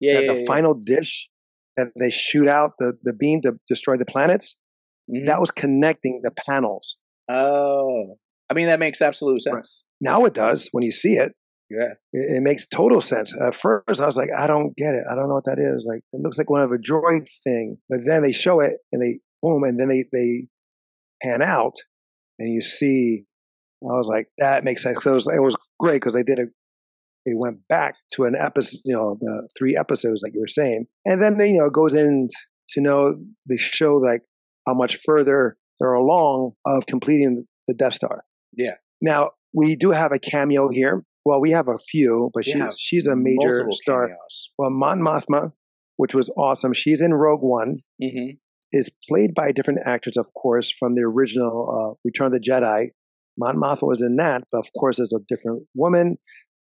[0.00, 0.46] Yeah, yeah, the yeah.
[0.46, 1.29] final dish
[1.76, 4.57] that they shoot out the, the beam to destroy the planets,
[5.09, 5.26] Mhm.
[5.26, 6.98] that was connecting the panels.
[7.29, 8.16] Oh,
[8.50, 9.55] I mean that makes absolute Right.
[9.64, 9.85] sense.
[10.00, 11.33] Now it does when you see it.
[11.70, 11.94] Yeah.
[12.12, 13.33] It, it makes total sense.
[13.40, 15.04] At first, I was like, I don't get it.
[15.11, 15.87] I don't know what that is.
[15.88, 17.78] Like, it looks like one of a droid thing.
[17.88, 20.48] But then they show it and they boom, and then they they
[21.22, 21.74] pan out,
[22.38, 23.24] and you see.
[23.83, 25.02] I was like, that makes sense.
[25.02, 26.44] So it was, it was great because they did a.
[27.26, 30.87] They went back to an episode, you know, the three episodes like you were saying,
[31.04, 32.28] and then you know it goes in
[32.70, 33.14] to know
[33.48, 34.22] they show like
[34.66, 38.24] how much further they're along of completing the Death Star.
[38.52, 38.74] Yeah.
[39.00, 41.04] Now we do have a cameo here.
[41.31, 44.09] Well, we have a few, but she's she's a major star.
[44.09, 44.51] cameos.
[44.59, 45.53] Well, Mon Mothma,
[45.97, 46.73] which was awesome.
[46.73, 47.83] She's in Rogue One.
[48.03, 48.31] hmm
[48.73, 52.88] Is played by different actors, of course, from the original uh, Return of the Jedi.
[53.38, 56.19] Mon Mothma was in that, but of course, there's a different woman,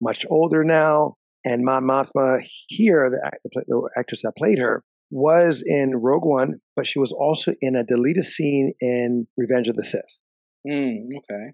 [0.01, 1.16] much older now.
[1.45, 6.87] And Mon Mothma here, the, the actress that played her, was in Rogue One, but
[6.87, 10.19] she was also in a deleted scene in Revenge of the Sith.
[10.66, 11.53] Mm, okay.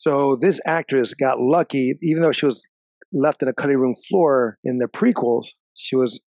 [0.00, 2.66] So this actress got lucky, even though she was
[3.12, 6.22] left in a cutting room floor in the prequels, she was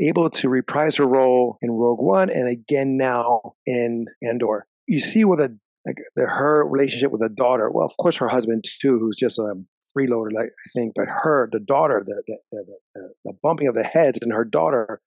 [0.00, 4.68] able to reprise her role in Rogue One and again now in Andor.
[4.86, 7.68] You see with a like the, her relationship with the daughter.
[7.68, 9.54] Well, of course, her husband too, who's just a
[9.96, 13.74] freeloader, like I think, but her, the daughter, the the, the, the, the bumping of
[13.74, 15.00] the heads, and her daughter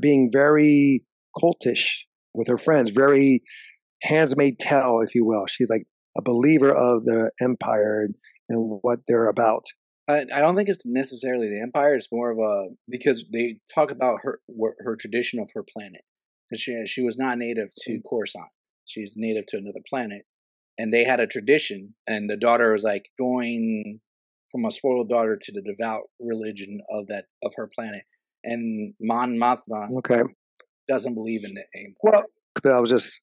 [0.00, 1.04] being very
[1.40, 1.84] cultish
[2.34, 3.44] with her friends, very
[4.02, 5.46] Handmaid's Tale, if you will.
[5.46, 8.08] She's like a believer of the empire
[8.48, 9.64] and what they're about.
[10.08, 11.94] I, I don't think it's necessarily the empire.
[11.94, 14.40] It's more of a because they talk about her
[14.80, 16.02] her tradition of her planet.
[16.54, 18.02] She she was not native to mm.
[18.08, 18.48] Coruscant.
[18.86, 20.22] She's native to another planet,
[20.78, 21.94] and they had a tradition.
[22.06, 24.00] And the daughter was like going
[24.50, 28.04] from a spoiled daughter to the devout religion of that of her planet.
[28.42, 30.22] And Mon Mothma Okay.
[30.88, 32.24] doesn't believe in the empire.
[32.64, 33.20] Well, I was just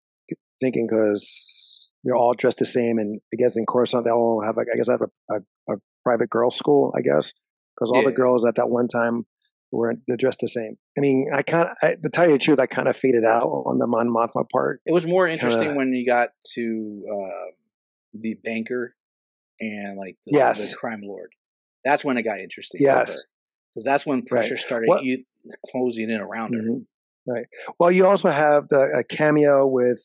[0.62, 1.74] thinking because
[2.05, 4.77] they're all dressed the same, and I guess in Coruscant they all have, like, I
[4.77, 6.93] guess, I have a, a, a private girls' school.
[6.95, 7.33] I guess
[7.75, 9.25] because all the girls at that one time
[9.71, 10.77] were they're dressed the same.
[10.97, 13.47] I mean, I kind of, to tell you the truth, I kind of faded out
[13.47, 14.79] on the Mon Mothma part.
[14.85, 17.51] It was more interesting Kinda- when you got to uh,
[18.13, 18.95] the banker
[19.59, 20.69] and like the, Yes.
[20.71, 21.31] the crime lord.
[21.83, 22.81] That's when it got interesting.
[22.81, 23.23] Yes.
[23.73, 25.25] because that's when pressure started Well- e-
[25.71, 26.61] closing in around her.
[26.61, 26.85] Mhm.
[27.27, 27.45] Right.
[27.79, 29.99] Well, you also have the a cameo with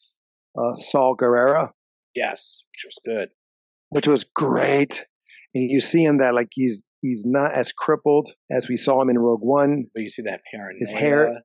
[0.58, 1.70] uh, Saw Gerrera.
[2.14, 3.28] Yes, which was good.
[3.90, 5.06] which was great.
[5.54, 9.10] And you see him that like he's he's not as crippled as we saw him
[9.10, 9.86] in Rogue One.
[9.94, 10.78] But you see that paranoia.
[10.78, 11.42] His hair-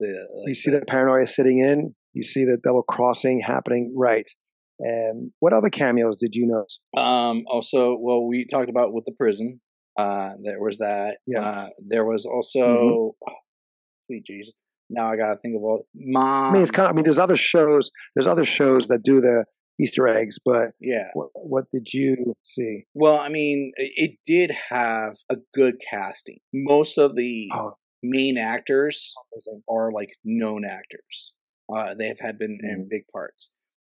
[0.00, 1.94] The like you see the paranoia sitting in.
[2.12, 3.94] You see the double crossing happening.
[3.96, 4.28] Right.
[4.78, 6.80] And what other cameos did you notice?
[6.96, 7.44] Um.
[7.48, 9.60] Also, well, we talked about with the prison.
[9.98, 11.18] Uh, there was that.
[11.26, 11.40] Yeah.
[11.40, 12.60] Uh, there was also.
[12.60, 13.12] Mhm.
[13.28, 13.34] oh,
[14.00, 14.52] sweet Jesus!
[14.90, 15.86] Now I gotta think of all.
[15.94, 16.50] Mom.
[16.50, 17.90] I mean, it's kind of, I mean, there's other shows.
[18.14, 19.46] There's other shows that do the
[19.78, 21.08] Easter eggs, but yeah.
[21.14, 22.84] what, what did you see?
[22.94, 26.38] Well, I mean, it did have a good casting.
[26.52, 29.14] Most of the Oh, main actors
[29.68, 31.34] are like known actors.
[31.74, 32.88] Uh, they have had been in Mhm.
[32.90, 33.50] big parts.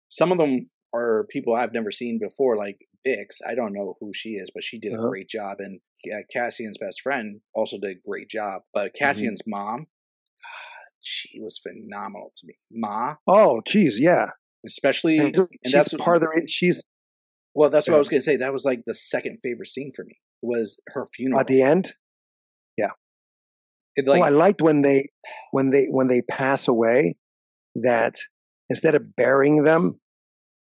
[0.09, 3.41] Some of them are people I've never seen before, like Bix.
[3.45, 5.09] I don't know who she is, but she did a Uh-huh.
[5.09, 5.57] great job.
[5.59, 5.81] And
[6.13, 8.61] uh, Cassian's best friend also did a great job.
[8.73, 9.87] But Cassian's mom,
[11.01, 12.53] she was phenomenal to me.
[12.71, 14.27] Ma, Oh, geez, yeah.
[14.65, 16.29] Especially, And and, that's what- part of the.
[16.29, 16.83] re- She's
[17.55, 18.35] well, that's what I was gonna say.
[18.37, 20.19] That was like the second favorite scene for me.
[20.41, 21.39] Was her funeral.
[21.39, 21.93] at the end.
[23.95, 25.09] It, like, oh, I liked when they
[25.51, 27.15] when they when they pass away.
[27.75, 28.15] That
[28.69, 29.99] instead of burying them,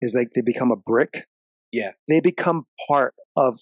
[0.03, 1.25] is like they become a brick.
[1.73, 1.93] Yeah.
[2.07, 3.59] they become part of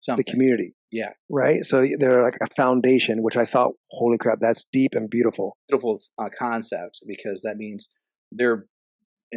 [0.00, 0.24] something.
[0.26, 0.74] the community.
[0.92, 1.10] Yeah.
[1.30, 1.64] right.
[1.64, 5.56] So they're like a foundation, which I thought, holy crap, that's deep and beautiful.
[5.68, 7.88] beautiful uh, concept because that means
[8.30, 8.66] they're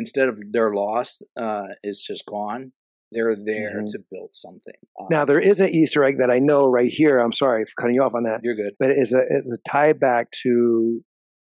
[0.01, 2.71] instead of they're lost uh is just gone
[3.13, 3.87] they're there Mhm.
[3.93, 7.15] to build something uh, Now there is an Easter egg that I know right here.
[7.19, 9.51] I'm sorry for cutting you off on that, you're good but it is a, it's
[9.51, 11.01] a tie back to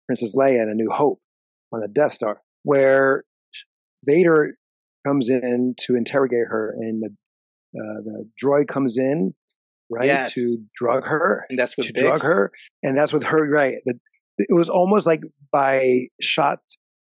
[0.07, 1.19] Princess Leia and A New Hope
[1.73, 3.23] on the Death Star, where
[4.05, 4.55] Vader
[5.05, 7.09] comes in to interrogate her, and the
[7.79, 9.33] uh, the droid comes in,
[9.91, 10.33] right, Yes.
[10.33, 12.01] to drug her, and that's with to Bix.
[12.01, 13.75] drug her, and that's with her, right?
[13.85, 13.99] The,
[14.39, 15.21] it was almost like
[15.51, 16.59] by shot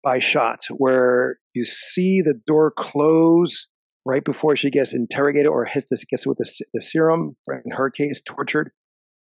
[0.02, 3.66] by shot, where you see the door close
[4.06, 7.90] right before she gets interrogated or hits this gets with the, the serum, in her
[7.90, 8.70] case, tortured,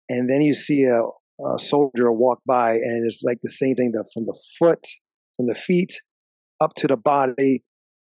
[0.09, 1.01] and then you see a,
[1.45, 4.85] a soldier walk by, and it's like the same thing the, from the foot,
[5.35, 5.93] from the feet
[6.61, 7.63] up to the body,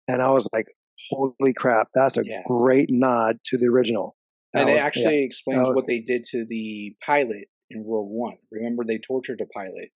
[0.08, 0.66] and I was like,
[1.10, 2.42] "Holy crap, that's a Yeah.
[2.46, 4.16] great nod to the original."
[4.52, 4.86] That and it was- yeah.
[4.86, 9.40] actually explains was- what they did to the pilot in Rogue One remember they tortured
[9.40, 9.88] a pilot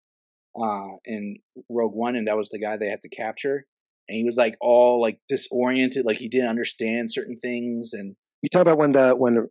[0.61, 1.37] uh in
[1.69, 3.67] rogue one and that was the guy they had to capture
[4.09, 8.49] and he was like all like disoriented like he didn't understand certain things and You
[8.49, 9.49] talk about when the when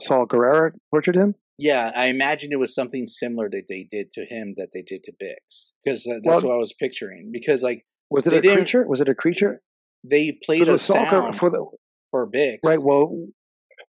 [0.00, 1.34] Saw Gerrera tortured him.
[1.58, 5.02] yeah i imagine it was something similar that they did to him that they did
[5.04, 8.40] to bix because uh, that's Well- what i was picturing because like Was it a
[8.54, 8.86] creature?
[8.86, 9.62] Was it a creature?
[10.08, 11.66] they played a Saul for the
[12.10, 12.58] for Bix.
[12.64, 12.80] right.
[12.80, 13.26] Well,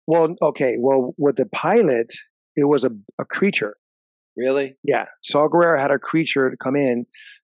[0.07, 0.77] well, okay.
[0.79, 2.13] Well, with the pilot,
[2.57, 3.77] it was a, a creature.
[4.37, 4.77] Really?
[4.83, 7.07] Yeah, Saw Gerrera had a creature to come in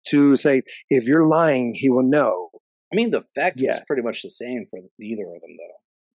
[0.08, 2.50] to say, if you're lying, he will know.
[2.92, 5.76] I mean, the effect was pretty much the same for either of them, though.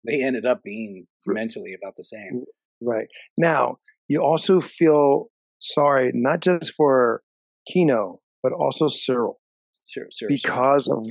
[0.06, 2.44] They ended up being mentally about the same.
[2.82, 5.28] Right now, you also feel
[5.60, 7.22] sorry not just for
[7.72, 9.36] Kino, but also Syril
[10.28, 11.06] because of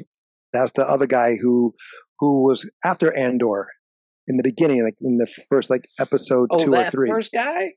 [0.52, 1.74] that's the other guy who
[2.18, 3.68] who was after Andor
[4.26, 7.08] in the beginning, like in the first like episode oh, two or three.
[7.08, 7.72] first guy?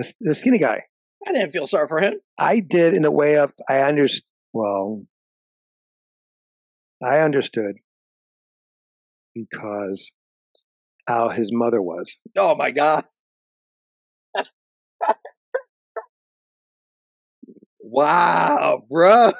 [0.00, 0.82] The, the skinny guy.
[1.26, 2.14] I didn't feel sorry for him.
[2.38, 4.24] I did in a way of I understood.
[4.52, 5.04] Well,
[7.02, 7.76] I understood
[9.34, 10.12] because
[11.06, 12.16] how his mother was.
[12.36, 13.04] Oh my god.
[17.80, 19.32] wow, bro.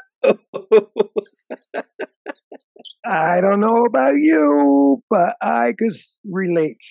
[3.04, 5.92] I don't know about you, but I could
[6.24, 6.82] relate.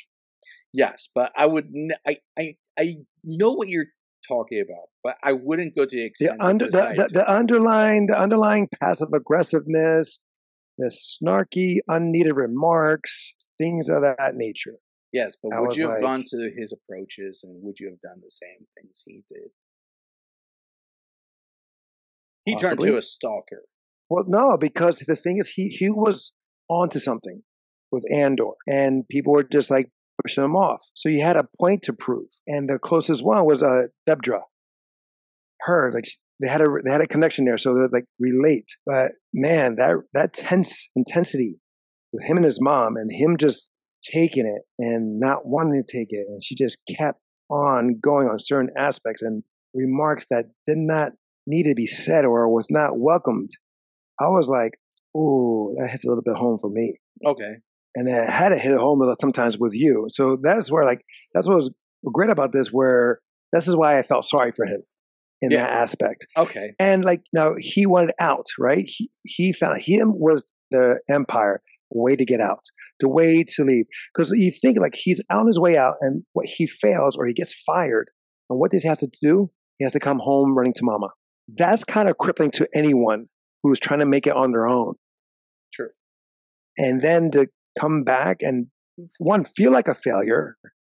[0.73, 1.65] yes, but I would.
[1.75, 2.95] N- I I I
[3.37, 3.87] know what you're
[4.27, 6.37] talking about, but I wouldn't go to the The, extent.
[6.41, 10.19] under, that the, the, the underlying the underlying passive aggressiveness,
[10.77, 14.75] the snarky, unneeded remarks, things of that nature.
[15.13, 18.01] yes, but I would you have like- gone to his approaches, and would you have
[18.01, 19.49] done the same things he did?
[22.43, 23.63] He turned to a stalker.
[24.09, 26.31] Well, no, because the thing is, he he was
[26.67, 27.43] onto something
[27.91, 30.81] with Andor, and people were just like pushing them off.
[30.93, 34.41] So you had a point to prove, and the closest one was uh, Dedra.
[35.61, 36.05] Her, like
[36.41, 38.67] they had a they had a connection there, so they're like relate.
[38.85, 41.59] But man, that that tense intensity
[42.13, 46.07] with him and his mom, and him just taking it and not wanting to take
[46.11, 51.11] it, and she just kept on going on certain aspects and remarks that did not
[51.45, 53.49] need to be said or was not welcomed.
[54.21, 54.79] I was like,
[55.17, 57.55] "Ooh, that hits a little bit home for me." Okay.
[57.95, 60.05] And I had to hit it home with, sometimes with you.
[60.09, 61.01] So that's where like
[61.33, 61.71] that's what was
[62.13, 62.69] great about this.
[62.69, 63.19] Where
[63.53, 64.83] this is why I felt sorry for him
[65.41, 65.63] in Yeah.
[65.63, 66.27] that aspect.
[66.37, 66.73] Okay.
[66.79, 68.85] And like now he wanted out, right?
[68.87, 72.63] He he found him was the empire way to get out,
[72.99, 73.85] the way to leave.
[74.13, 77.33] Because you think like he's on his way out, and what he fails or he
[77.33, 78.11] gets fired,
[78.49, 79.49] and what does he have to do?
[79.79, 81.07] He has to come home running to mama.
[81.57, 83.25] that's kind of crippling to anyone
[83.63, 84.93] who's trying to make it on their own.
[85.73, 85.89] True.
[86.77, 87.47] And then to
[87.79, 88.67] come back and
[89.19, 90.57] one feel like a failure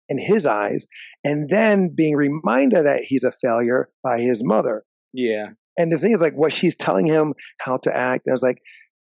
[0.08, 0.86] in his eyes,
[1.22, 4.84] and then being reminded that he's a failure by his mother.
[5.12, 5.50] Yeah.
[5.78, 8.58] And the thing is, like, what she's telling him how to act, I was like,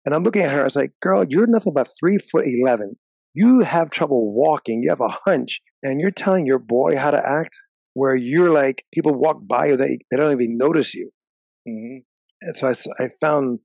[0.04, 2.96] and I'm looking at her, I was like, girl, you're nothing but three foot 11.
[3.34, 7.18] You have trouble walking, you have a hunch, and you're telling your boy how to
[7.18, 7.54] act
[7.92, 11.10] where you're like, people walk by you, they, they don't even notice you.
[11.66, 11.98] hmm
[12.40, 13.58] And so I, I found,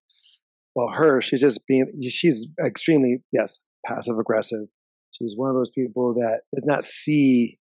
[0.76, 4.68] well, her, she's just being, she's extremely, yes, passive aggressive.
[5.12, 7.60] She's one of those people that does not see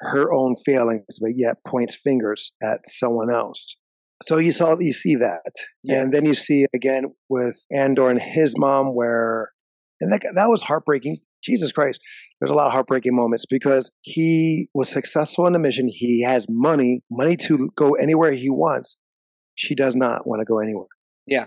[0.00, 3.76] her own failings, but yet points fingers at someone else.
[4.24, 6.00] So you saw, you see that, Yeah.
[6.02, 9.50] and then you see again with Andor and his mom, where,
[10.00, 11.18] and that that was heartbreaking.
[11.42, 12.00] Jesus Christ,
[12.40, 15.88] there's a lot of heartbreaking moments because he was successful in the mission.
[15.92, 18.96] He has money, money to go anywhere he wants.
[19.56, 20.86] She does not want to go anywhere.
[21.26, 21.46] Yeah.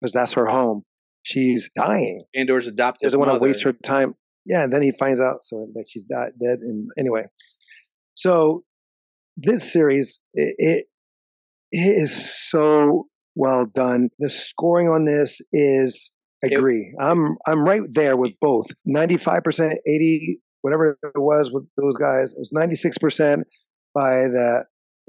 [0.00, 0.82] because that's her home.
[1.26, 3.04] She's dying Andor's adopted.
[3.06, 4.14] doesn't want to waste her time.
[4.44, 6.60] Yeah, and then he finds out so that she's died, dead.
[6.60, 7.24] And anyway,
[8.14, 8.62] so
[9.36, 10.84] this series it, it,
[11.72, 12.14] it is
[12.48, 14.10] so well done.
[14.20, 16.94] The scoring on this is It- agree.
[17.00, 18.66] I'm I'm right there with both.
[18.84, 22.32] Ninety five percent, eighty whatever it was with those guys.
[22.34, 23.48] It was ninety six percent
[23.94, 24.64] by the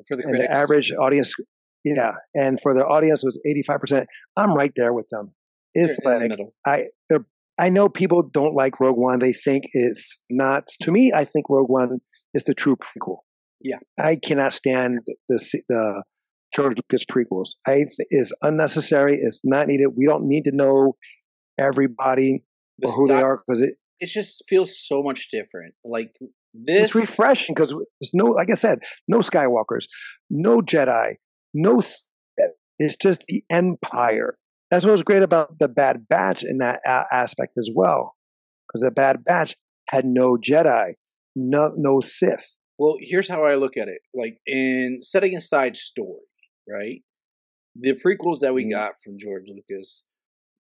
[0.08, 1.32] for the and the average audience.
[1.84, 4.08] Yeah, and for the audience it was eighty five percent.
[4.36, 5.34] I'm right there with them.
[5.80, 6.54] It's You're the like middle.
[6.66, 7.26] I they're,
[7.60, 9.20] I know people don't like Rogue One.
[9.20, 10.68] They think it's not.
[10.82, 12.00] To me, I think Rogue One
[12.34, 13.18] is the true prequel.
[13.62, 13.78] Yeah.
[14.00, 16.04] I cannot stand the the, the
[16.56, 17.50] George Lucas prequels.
[17.68, 19.18] I is unnecessary.
[19.22, 19.90] It's not needed.
[19.96, 20.96] We don't need to know
[21.60, 22.44] everybody
[22.80, 25.76] The or who they are because it, It just feels so much different.
[25.84, 26.14] Like
[26.54, 26.86] this.
[26.86, 27.54] it's refreshing.
[27.54, 29.86] Because there's no, like I said, no Skywalkers,
[30.30, 31.16] no Jedi,
[31.54, 31.82] no.
[32.80, 34.38] It's just the Empire.
[34.70, 38.16] That's what was great about the Bad Batch in that a- aspect as well,
[38.68, 39.56] because the Bad Batch
[39.90, 40.94] had no Jedi,
[41.36, 42.58] no no Sith.
[42.78, 44.02] Well, here's how I look at it.
[44.14, 46.22] Like in setting aside story,
[46.70, 47.02] right?
[47.76, 48.72] The prequels that we Mhm.
[48.72, 50.04] got from George Lucas,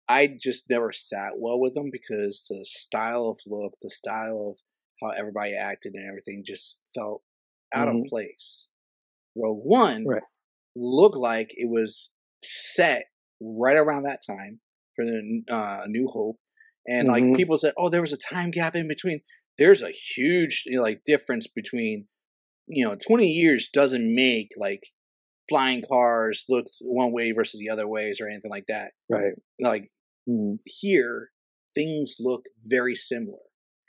[0.07, 4.59] I just never sat well with them because the style of look, the style of
[5.01, 7.23] how everybody acted and everything just felt
[7.73, 8.07] out of Mhm.
[8.09, 8.67] place.
[9.35, 10.23] Rogue One Right.
[10.75, 13.07] looked like it was set
[13.41, 14.59] right around that time
[14.95, 16.37] for the uh, New Hope,
[16.87, 17.35] and like Mhm.
[17.35, 19.21] people said, "Oh, there was a time gap in between."
[19.57, 22.07] There's a huge you know, like difference between
[22.67, 24.83] you know 20 years doesn't make like
[25.49, 28.91] flying cars look one way versus the other ways or anything like that.
[29.09, 29.33] Right.
[29.59, 29.91] Like
[30.29, 30.59] Mm.
[30.65, 31.31] here,
[31.73, 33.39] things look very similar.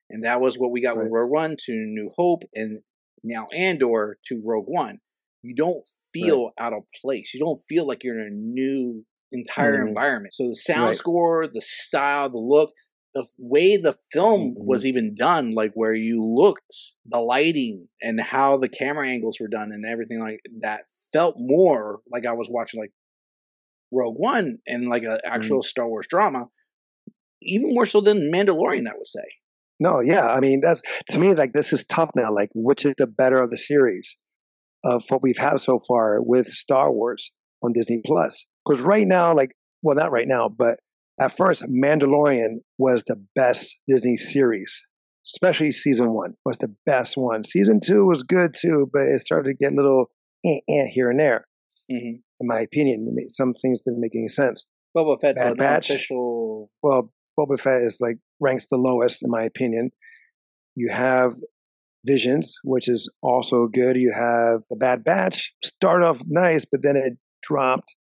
[0.08, 2.78] And that was what we got with Rogue One to New Hope and
[3.24, 5.00] now Andor to Rogue One.
[5.42, 7.34] You don't feel out of place.
[7.34, 9.88] You don't feel like you're in a new entire Mhm.
[9.88, 10.34] environment.
[10.34, 10.96] So the sound Right.
[10.96, 12.72] score, the style, the look,
[13.14, 14.64] the way the film Mhm.
[14.64, 19.48] was even done, like where you looked, the lighting and how the camera angles were
[19.48, 22.92] done and everything like that felt more like I was watching like
[23.90, 26.50] Rogue One and like an actual Star Wars drama,
[27.42, 29.24] even more so than Mandalorian, I would say.
[29.80, 30.28] No, yeah.
[30.28, 32.32] I mean, that's to me like this is tough now.
[32.32, 34.16] Like, which is the better of the series
[34.84, 38.44] of what we've had so far with Star Wars on Disney Plus?
[38.68, 39.52] Because right now, like,
[39.82, 40.78] well, not right now, but
[41.20, 44.82] at first, Mandalorian was the best Disney series,
[45.26, 47.44] especially season one was the best one.
[47.44, 50.10] Season two was good too, but it started to get a little
[50.44, 51.46] eh, eh, here and there.
[51.90, 52.16] Mm-hmm.
[52.40, 54.68] In my opinion, some things didn't make any sense.
[54.96, 55.90] Boba Fett's Bad an Batch.
[55.90, 56.70] official.
[56.82, 59.90] well, Boba Fett is like ranks the lowest in my opinion.
[60.74, 61.34] You have
[62.06, 63.96] Visions, which is also good.
[63.96, 67.94] You have the Bad Batch, start off nice, but then it dropped,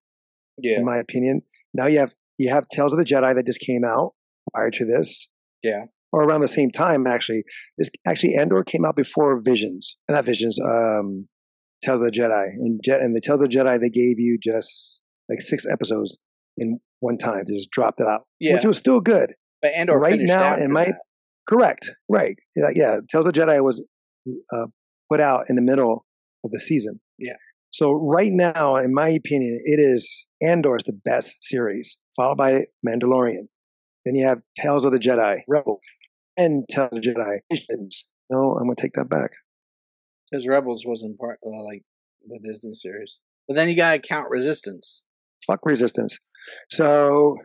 [0.58, 1.42] Yeah, in my opinion.
[1.74, 4.14] Now you have you have Tales of the Jedi that just came out
[4.54, 5.28] prior to this,
[5.64, 7.44] yeah, or around the same time actually.
[7.78, 10.60] This actually Andor came out before Visions, not Visions.
[10.60, 11.28] Um,
[11.84, 14.38] Tales of the Jedi, and Je- and the Tales of the Jedi they gave you
[14.42, 16.18] just like six episodes
[16.58, 17.44] in one time.
[17.46, 18.56] They just dropped it out, yeah.
[18.56, 19.34] which was still good.
[19.62, 21.00] but Andor right now, my that.
[21.48, 21.92] Correct.
[22.10, 22.38] Right.
[22.56, 22.70] Yeah.
[22.74, 23.00] yeah.
[23.12, 23.86] Tales of the Jedi was
[24.54, 24.68] uh,
[25.12, 26.06] put out in the middle
[26.44, 27.00] of the season.
[27.18, 27.36] Yeah.
[27.72, 32.66] So right now, in my opinion, it is Andor is the best series, followed by
[32.88, 33.48] Mandalorian.
[34.06, 35.80] Then you have Tales of the Jedi, Rebel,
[36.38, 37.40] and Tales of the Jedi.
[38.30, 39.32] No, I'm gonna take that back.
[40.30, 41.84] because Rebels wasn't part uh, like
[42.28, 43.20] the Disney series.
[43.48, 45.04] But then you gotta count Resistance.
[45.46, 46.20] Fuck Resistance.
[46.72, 47.38] So,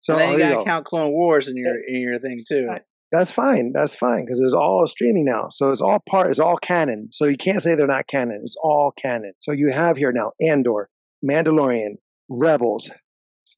[0.00, 0.64] so and then you gotta go.
[0.64, 2.68] count Clone Wars in your in your thing too.
[3.12, 3.72] That's fine.
[3.72, 5.48] That's fine because it's all streaming now.
[5.50, 6.30] So it's all part.
[6.30, 7.08] It's all canon.
[7.12, 8.40] So you can't say they're not canon.
[8.42, 9.34] It's all canon.
[9.40, 10.88] So you have here now Andor,
[11.24, 11.96] Mandalorian,
[12.28, 12.90] Rebels,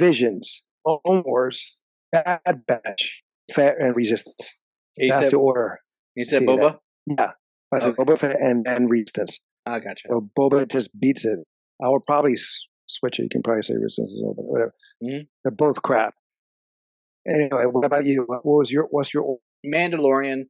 [0.01, 1.77] Visions, Clone Wars,
[2.13, 3.23] Bad Batch,
[3.57, 4.55] and Resistance.
[4.97, 5.79] You That's said, the order.
[6.15, 6.79] you said Boba?
[7.07, 7.33] Yeah.
[7.73, 8.05] I said Okay.
[8.05, 9.41] Boba Fett and then Resistance.
[9.67, 10.09] I gotcha.
[10.09, 11.39] So Boba just beats it.
[11.83, 12.37] I will probably
[12.87, 13.25] switch it.
[13.25, 14.75] You can probably say Resistance is over, whatever.
[15.03, 15.29] Mhm.
[15.45, 16.15] They're both crap.
[17.29, 18.23] Anyway, what about you?
[18.27, 19.41] What was your what's your order?
[19.67, 20.45] Mandalorian,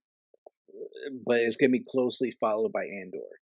[1.26, 3.40] but it's going to be closely followed by Andor.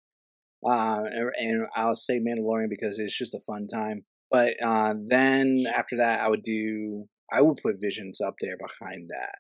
[0.64, 1.04] Uh,
[1.40, 4.04] and I'll say Mandalorian because it's just a fun time.
[4.33, 9.11] But uh, then after that, I would do, I would put Visions up there behind
[9.11, 9.39] that.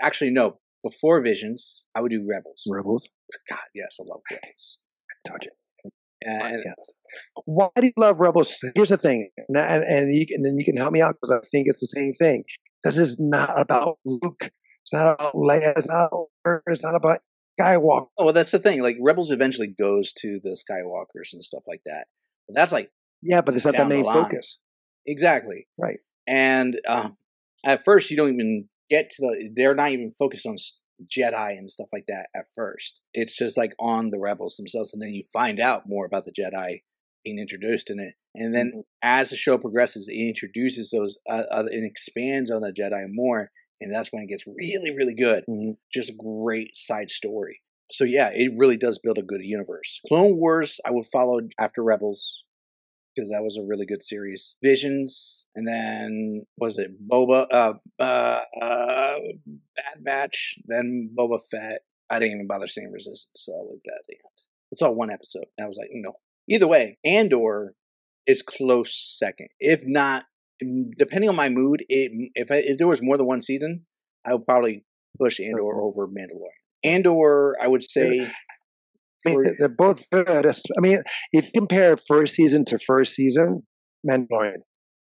[0.00, 2.64] Actually, no, before Visions, I would do Rebels.
[2.70, 3.08] Rebels?
[3.50, 4.78] God, yes, I love Rebels.
[5.26, 5.50] Told you.
[6.24, 6.64] And,
[7.44, 8.56] Why do you love Rebels?
[8.74, 11.30] Here's the thing, and and, you can and then you can help me out because
[11.30, 12.44] I think it's the same thing.
[12.82, 14.50] This is not about Luke.
[14.82, 15.74] It's not about Leia.
[15.76, 16.62] It's not about her.
[16.66, 17.20] It's not about
[17.58, 18.06] Skywalker.
[18.16, 18.82] oh, well, that's the thing.
[18.82, 22.06] Like, Rebels eventually goes to the Skywalkers and stuff like that.
[22.48, 22.90] But that's like,
[23.22, 24.58] Yeah, but it's not the main focus.
[25.06, 25.66] exactly.
[25.76, 25.98] Right.
[26.26, 27.16] And um,
[27.64, 29.50] at first, you don't even get to the.
[29.54, 30.56] They're not even focused on
[31.06, 33.00] Jedi and stuff like that at first.
[33.14, 36.32] It's just like on the rebels themselves, and then you find out more about the
[36.32, 36.80] Jedi
[37.24, 38.14] being introduced in it.
[38.34, 38.82] And then Mhm.
[39.02, 43.50] as the show progresses, it introduces those, uh, other, it expands on the Jedi more,
[43.80, 45.44] and that's when it gets really, really good.
[45.48, 45.76] Mhm.
[45.92, 47.62] Just a great side story.
[47.90, 50.00] So yeah, it really does build a good universe.
[50.06, 52.44] Clone Wars, I would follow after Rebels
[53.18, 54.56] because that was a really good series.
[54.62, 57.46] Visions, and then was it Boba?
[57.50, 59.14] Uh, uh, uh,
[59.76, 61.82] Bad Batch, then Boba Fett.
[62.08, 64.42] I didn't even bother seeing Resistance, so I looked at the end.
[64.70, 65.46] It's all one episode.
[65.56, 66.14] And I was like, no.
[66.48, 67.74] Either way, Andor
[68.26, 70.24] is close second, if not.
[70.96, 73.86] Depending on my mood, it, if I, if there was more than one season,
[74.24, 74.84] I would probably
[75.18, 76.62] push Andor over Mandalorian.
[76.84, 78.30] Andor, I would say,
[79.26, 80.46] I mean, they're both good.
[80.46, 81.02] I mean,
[81.32, 83.62] if you compare first season to first season,
[84.08, 84.62] Mandalorian.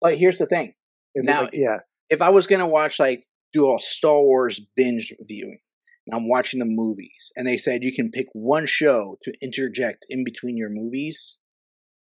[0.01, 0.73] but here's the thing:
[1.15, 1.77] It'd Now- like, yeah,
[2.09, 5.59] if I was gonna watch like do a Star Wars binge viewing,
[6.05, 10.05] and I'm watching the movies, and they said you can pick one show to interject
[10.09, 11.39] in between your movies,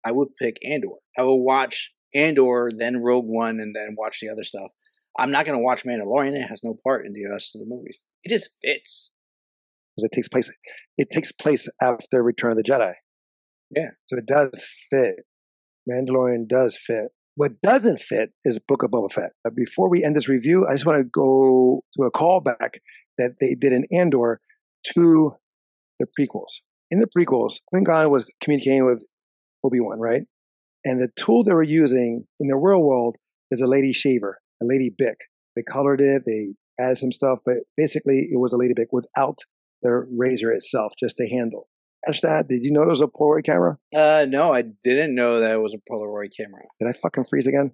[0.03, 0.97] I would pick Andor.
[1.17, 4.71] I will watch Andor, then Rogue One, and then watch the other stuff.
[5.17, 8.03] I'm not gonna watch Mandalorian; it has no part in the rest of the movies.
[8.23, 9.11] It just fits.
[9.95, 10.51] Because it takes place.
[10.97, 12.93] It takes place after Return of the Jedi.
[13.75, 13.89] Yeah.
[14.05, 15.15] so it does fit.
[15.89, 17.09] Mandalorian does fit.
[17.35, 19.31] What doesn't fit is Book of Boba Fett.
[19.43, 22.79] But before we end this review, I just want to go to a callback
[23.17, 24.39] that they did in Andor
[24.93, 25.33] to
[25.99, 26.61] the prequels.
[26.91, 29.05] In the prequels, Qui-Gon was communicating with
[29.63, 30.23] Obi Wan, right?
[30.83, 33.17] And the tool they were using in the real world
[33.51, 35.17] is a lady shaver, a lady bic.
[35.55, 39.39] They colored it, they added some stuff, but basically it was a lady bic without
[39.85, 41.67] the razor itself, just the handle.
[42.05, 42.47] Catch that?
[42.47, 43.77] Did you know it was a Polaroid camera?
[43.95, 47.47] Uh, no, I didn't know that it was a Polaroid camera Did I fucking freeze
[47.47, 47.71] again?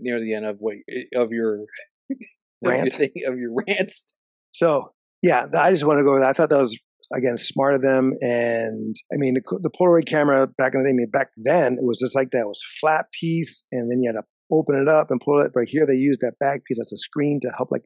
[0.00, 0.76] near the end of what
[1.14, 1.54] of your
[2.10, 2.16] of
[2.62, 2.92] your Rant.
[2.92, 4.12] thing of your rants.
[4.52, 6.30] So yeah, I just want to go with that.
[6.30, 6.78] I thought that was
[7.14, 8.12] again smart of them.
[8.20, 11.74] And I mean, the, the Polaroid camera back in the day, I mean, back then
[11.74, 12.40] it was just like that.
[12.40, 15.52] It was flat piece, and then you had to open it up and pull it.
[15.54, 17.84] But here they use that back piece as a screen to help, like,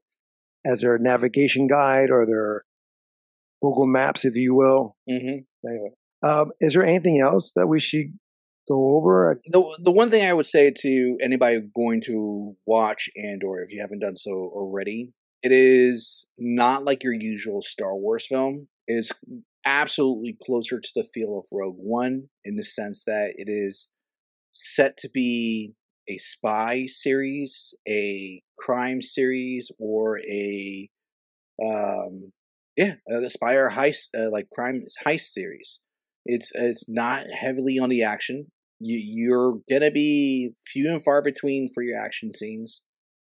[0.65, 2.65] as their navigation guide or their
[3.65, 4.97] Google Maps, if you will.
[5.09, 5.91] hmm Anyway,
[6.23, 8.19] um, is there anything else that we should
[8.69, 9.41] go over?
[9.47, 13.81] the the one thing I would say to anybody going to watch Andor if you
[13.81, 15.13] haven't done so already,
[15.43, 18.69] it is not like your usual Star Wars film.
[18.87, 19.11] It's
[19.65, 23.89] absolutely closer to the feel of Rogue One in the sense that it is
[24.51, 25.73] set to be
[26.09, 30.91] a spy series, a crime series, or a
[31.63, 32.33] um
[32.77, 35.81] yeah, a spy heist uh, like crime heist series.
[36.27, 38.47] It's it's not heavily on the action
[38.85, 42.83] you, you're gonna be few and far between for your action scenes.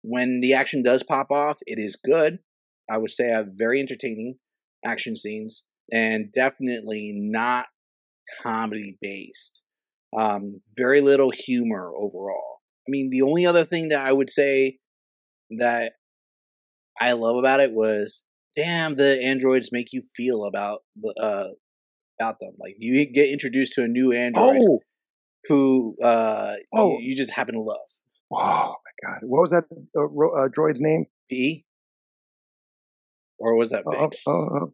[0.01, 2.39] When the action does pop off, it is good.
[2.89, 4.35] I would say I have very entertaining
[4.83, 7.67] action scenes and definitely not
[8.43, 9.63] comedy based.
[10.17, 12.59] Um, very little humor overall.
[12.87, 14.77] I mean, the only other thing that I would say
[15.57, 15.93] that
[17.01, 18.23] I love about it was,
[18.55, 21.49] damn, the androids make you feel about the uh
[22.19, 22.53] about them.
[22.59, 24.79] Like you get introduced to a new android Oh,
[25.47, 26.97] who uh Oh.
[26.99, 27.77] you, you just happen to love.
[28.31, 29.19] oh my God!
[29.23, 29.65] What was that
[29.97, 31.05] uh, ro- uh, droid's name?
[31.29, 31.65] B
[33.39, 34.21] or was that Oh, Bix?
[34.27, 34.71] oh.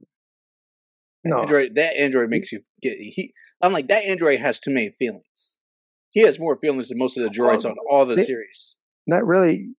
[1.23, 4.89] No, Android that android makes you get he I'm like that android has too many
[4.97, 5.59] feelings.
[6.09, 8.75] He has more feelings than most of the droids on all the they- series.
[9.07, 9.75] not really.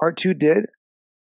[0.00, 0.66] R two did,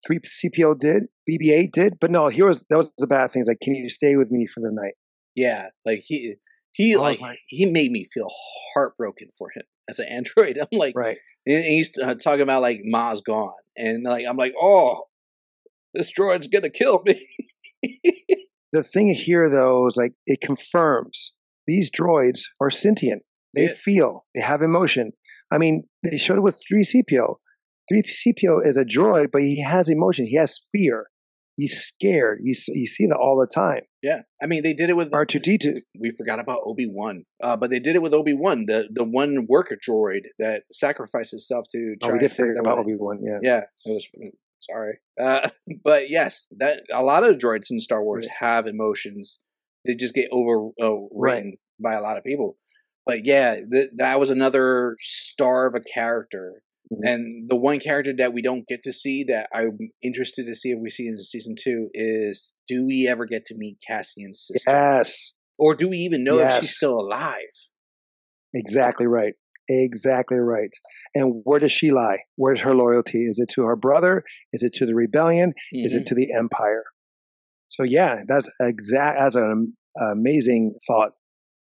[0.06, 2.28] three CPO did, BB eight did, but no.
[2.28, 3.46] he was that was the bad things.
[3.48, 4.94] Like, can you stay with me for the night?
[5.34, 6.36] Yeah, like he
[6.72, 8.28] He was like, like- he made me feel
[8.74, 10.58] heartbroken for him as an android.
[10.72, 11.18] I'm like, Right.
[11.46, 15.02] and he's uh, talking about like Ma's gone, and like I'm like, oh,
[15.94, 17.26] this droid's gonna kill me.
[18.72, 21.32] The thing here, though, is like it confirms
[21.68, 23.22] these droids are sentient.
[23.54, 23.74] They Yeah.
[23.74, 25.12] feel, they have emotion.
[25.52, 27.36] I mean, they showed it with 3CPO.
[27.92, 30.26] 3CPO is a droid, but he has emotion.
[30.26, 31.06] He has fear.
[31.56, 32.40] He's scared.
[32.42, 33.82] You, you see that all the time.
[34.02, 35.78] yeah, I mean they did it with R2D2.
[36.00, 39.04] we forgot about Obi Wan, uh, but they did it with Obi Wan, the the
[39.04, 42.78] one worker droid that sacrificed itself to Oh, try we to did forget the about.
[42.78, 43.20] Obi Wan.
[43.22, 43.38] Yeah.
[43.42, 44.08] Yeah, it was.
[44.60, 45.50] Sorry, uh,
[45.84, 48.36] but yes, that a lot of droids in Star Wars Right.
[48.48, 49.38] have emotions.
[49.84, 51.44] They just get overwritten uh, Right.
[51.78, 52.56] by a lot of people.
[53.06, 56.62] But yeah, th- that was another star of a character.
[56.90, 60.70] And the one character that we don't get to see that I'm interested to see
[60.70, 64.70] if we see in season two is: Do we ever get to meet Cassian's sister,
[64.70, 65.32] Yes.
[65.58, 67.38] or do we even know if she's still alive?
[68.52, 69.34] Exactly right.
[69.68, 70.70] Exactly right.
[71.14, 72.18] And where does she lie?
[72.36, 73.24] Where's her loyalty?
[73.24, 74.22] Is it to her brother?
[74.52, 75.54] Is it to the rebellion?
[75.72, 76.00] Is Mhm.
[76.00, 76.84] it to the empire?
[77.66, 79.18] So yeah, that's exact.
[79.20, 81.12] That's an amazing thought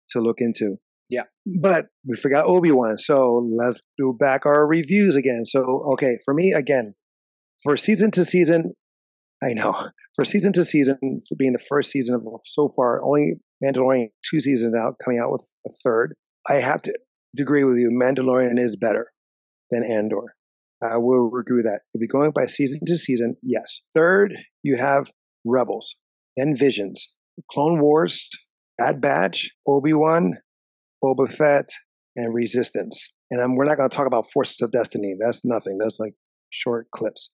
[0.10, 0.78] to look into.
[1.10, 1.24] Yeah.
[1.46, 5.44] But we forgot Obi Wan, so let's do back our reviews again.
[5.46, 6.96] So okay, for me again,
[7.64, 8.74] for season to season,
[9.42, 13.36] I know for season to season, for being the first season of so far, only
[13.64, 16.16] Mandalorian two seasons out, coming out with a third.
[16.50, 16.94] I have to
[17.40, 17.90] agree with you.
[17.90, 19.12] Mandalorian is better
[19.72, 20.36] than Andor.
[20.82, 21.82] I will agree with that.
[21.94, 23.82] If you're going by season to season, yes.
[23.96, 25.12] Third, you have
[25.44, 25.96] Rebels,
[26.36, 27.16] then Visions,
[27.52, 28.30] Clone Wars,
[28.78, 30.38] Bad Batch, Obi Wan,
[31.04, 31.70] Boba Fett,
[32.16, 33.12] and Resistance.
[33.30, 35.16] And I'm, we're not going to talk about Forces of Destiny.
[35.20, 35.78] That's nothing.
[35.82, 36.14] That's like
[36.50, 37.32] short clips.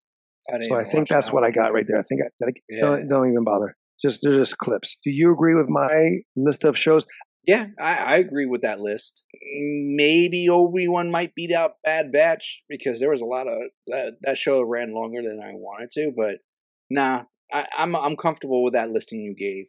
[0.49, 1.43] didn't So I think that's that what.
[1.43, 1.99] I got right there.
[1.99, 2.81] I think I, I- Yeah.
[2.81, 3.75] don't, don't even bother.
[4.01, 4.97] Just they're just clips.
[5.05, 7.05] Do you agree with my list of shows?
[7.45, 9.23] Yeah, I, I agree with that list.
[9.61, 13.57] Maybe Obi Wan might beat out Bad Batch because there was a lot of
[13.87, 14.13] that.
[14.21, 16.39] That show ran longer than I wanted to, but
[16.89, 19.65] nah, I, I'm I'm comfortable with that listing you gave.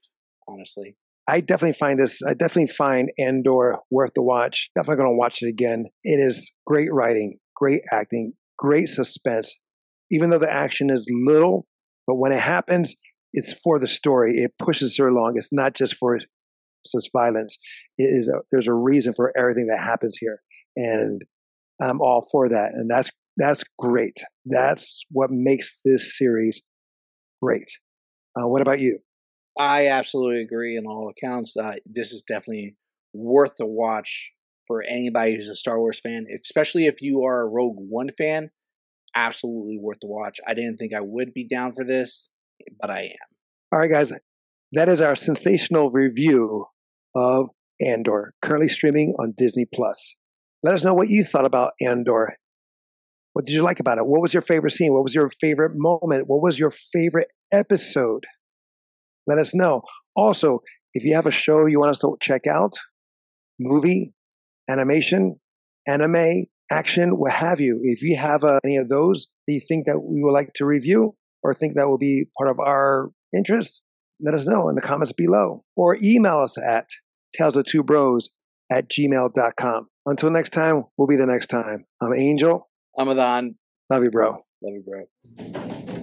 [0.48, 0.96] Honestly,
[1.26, 2.20] I definitely find this.
[2.26, 4.70] I definitely find Andor worth the watch.
[4.76, 5.86] Definitely going to watch it again.
[6.02, 9.58] It is great writing, great acting, great suspense.
[10.10, 11.66] Even though the action is little,
[12.06, 12.94] but when it happens,
[13.32, 14.34] it's for the story.
[14.36, 15.34] It pushes her along.
[15.36, 16.18] It's not just for
[16.86, 17.56] such violence.
[17.96, 18.28] It is.
[18.28, 20.40] A, there's a reason for everything that happens here,
[20.76, 21.22] and
[21.80, 22.72] I'm all for that.
[22.74, 24.22] And that's that's great.
[24.44, 26.62] That's what makes this series
[27.42, 27.68] great.
[28.38, 28.98] Uh, what about you?
[29.58, 31.56] I absolutely agree in all accounts.
[31.56, 32.76] Uh, this is definitely
[33.12, 34.32] worth the watch
[34.66, 38.50] for anybody who's a Star Wars fan, especially if you are a Rogue One fan.
[39.14, 40.40] Absolutely worth the watch.
[40.46, 42.30] I didn't think I would be down for this,
[42.80, 43.36] but I am.
[43.72, 44.12] All right, guys,
[44.72, 46.66] that is our sensational review
[47.14, 47.46] of
[47.80, 50.14] Andor, currently streaming on Disney Plus.
[50.62, 52.36] Let us know what you thought about Andor.
[53.34, 54.06] What did you like about it?
[54.06, 54.92] What was your favorite scene?
[54.92, 56.24] What was your favorite moment?
[56.26, 58.24] What was your favorite episode?
[59.26, 59.82] Let us know.
[60.16, 60.60] Also,
[60.92, 62.72] if you have a show you want us to check out,
[63.58, 64.12] movie,
[64.68, 65.40] animation,
[65.86, 69.86] anime, action, what have you, if you have uh, any of those that you think
[69.86, 73.80] that we would like to review or think that will be part of our interest,
[74.20, 76.88] let us know in the comments below or email us at
[77.36, 78.30] tales of two bros
[78.70, 79.88] at gmail.com.
[80.06, 81.86] Until next time, we'll be the next time.
[82.00, 82.68] I'm Angel.
[82.98, 83.56] I'm Adon.
[83.90, 84.44] Love you, bro.
[84.62, 85.93] Love you, bro.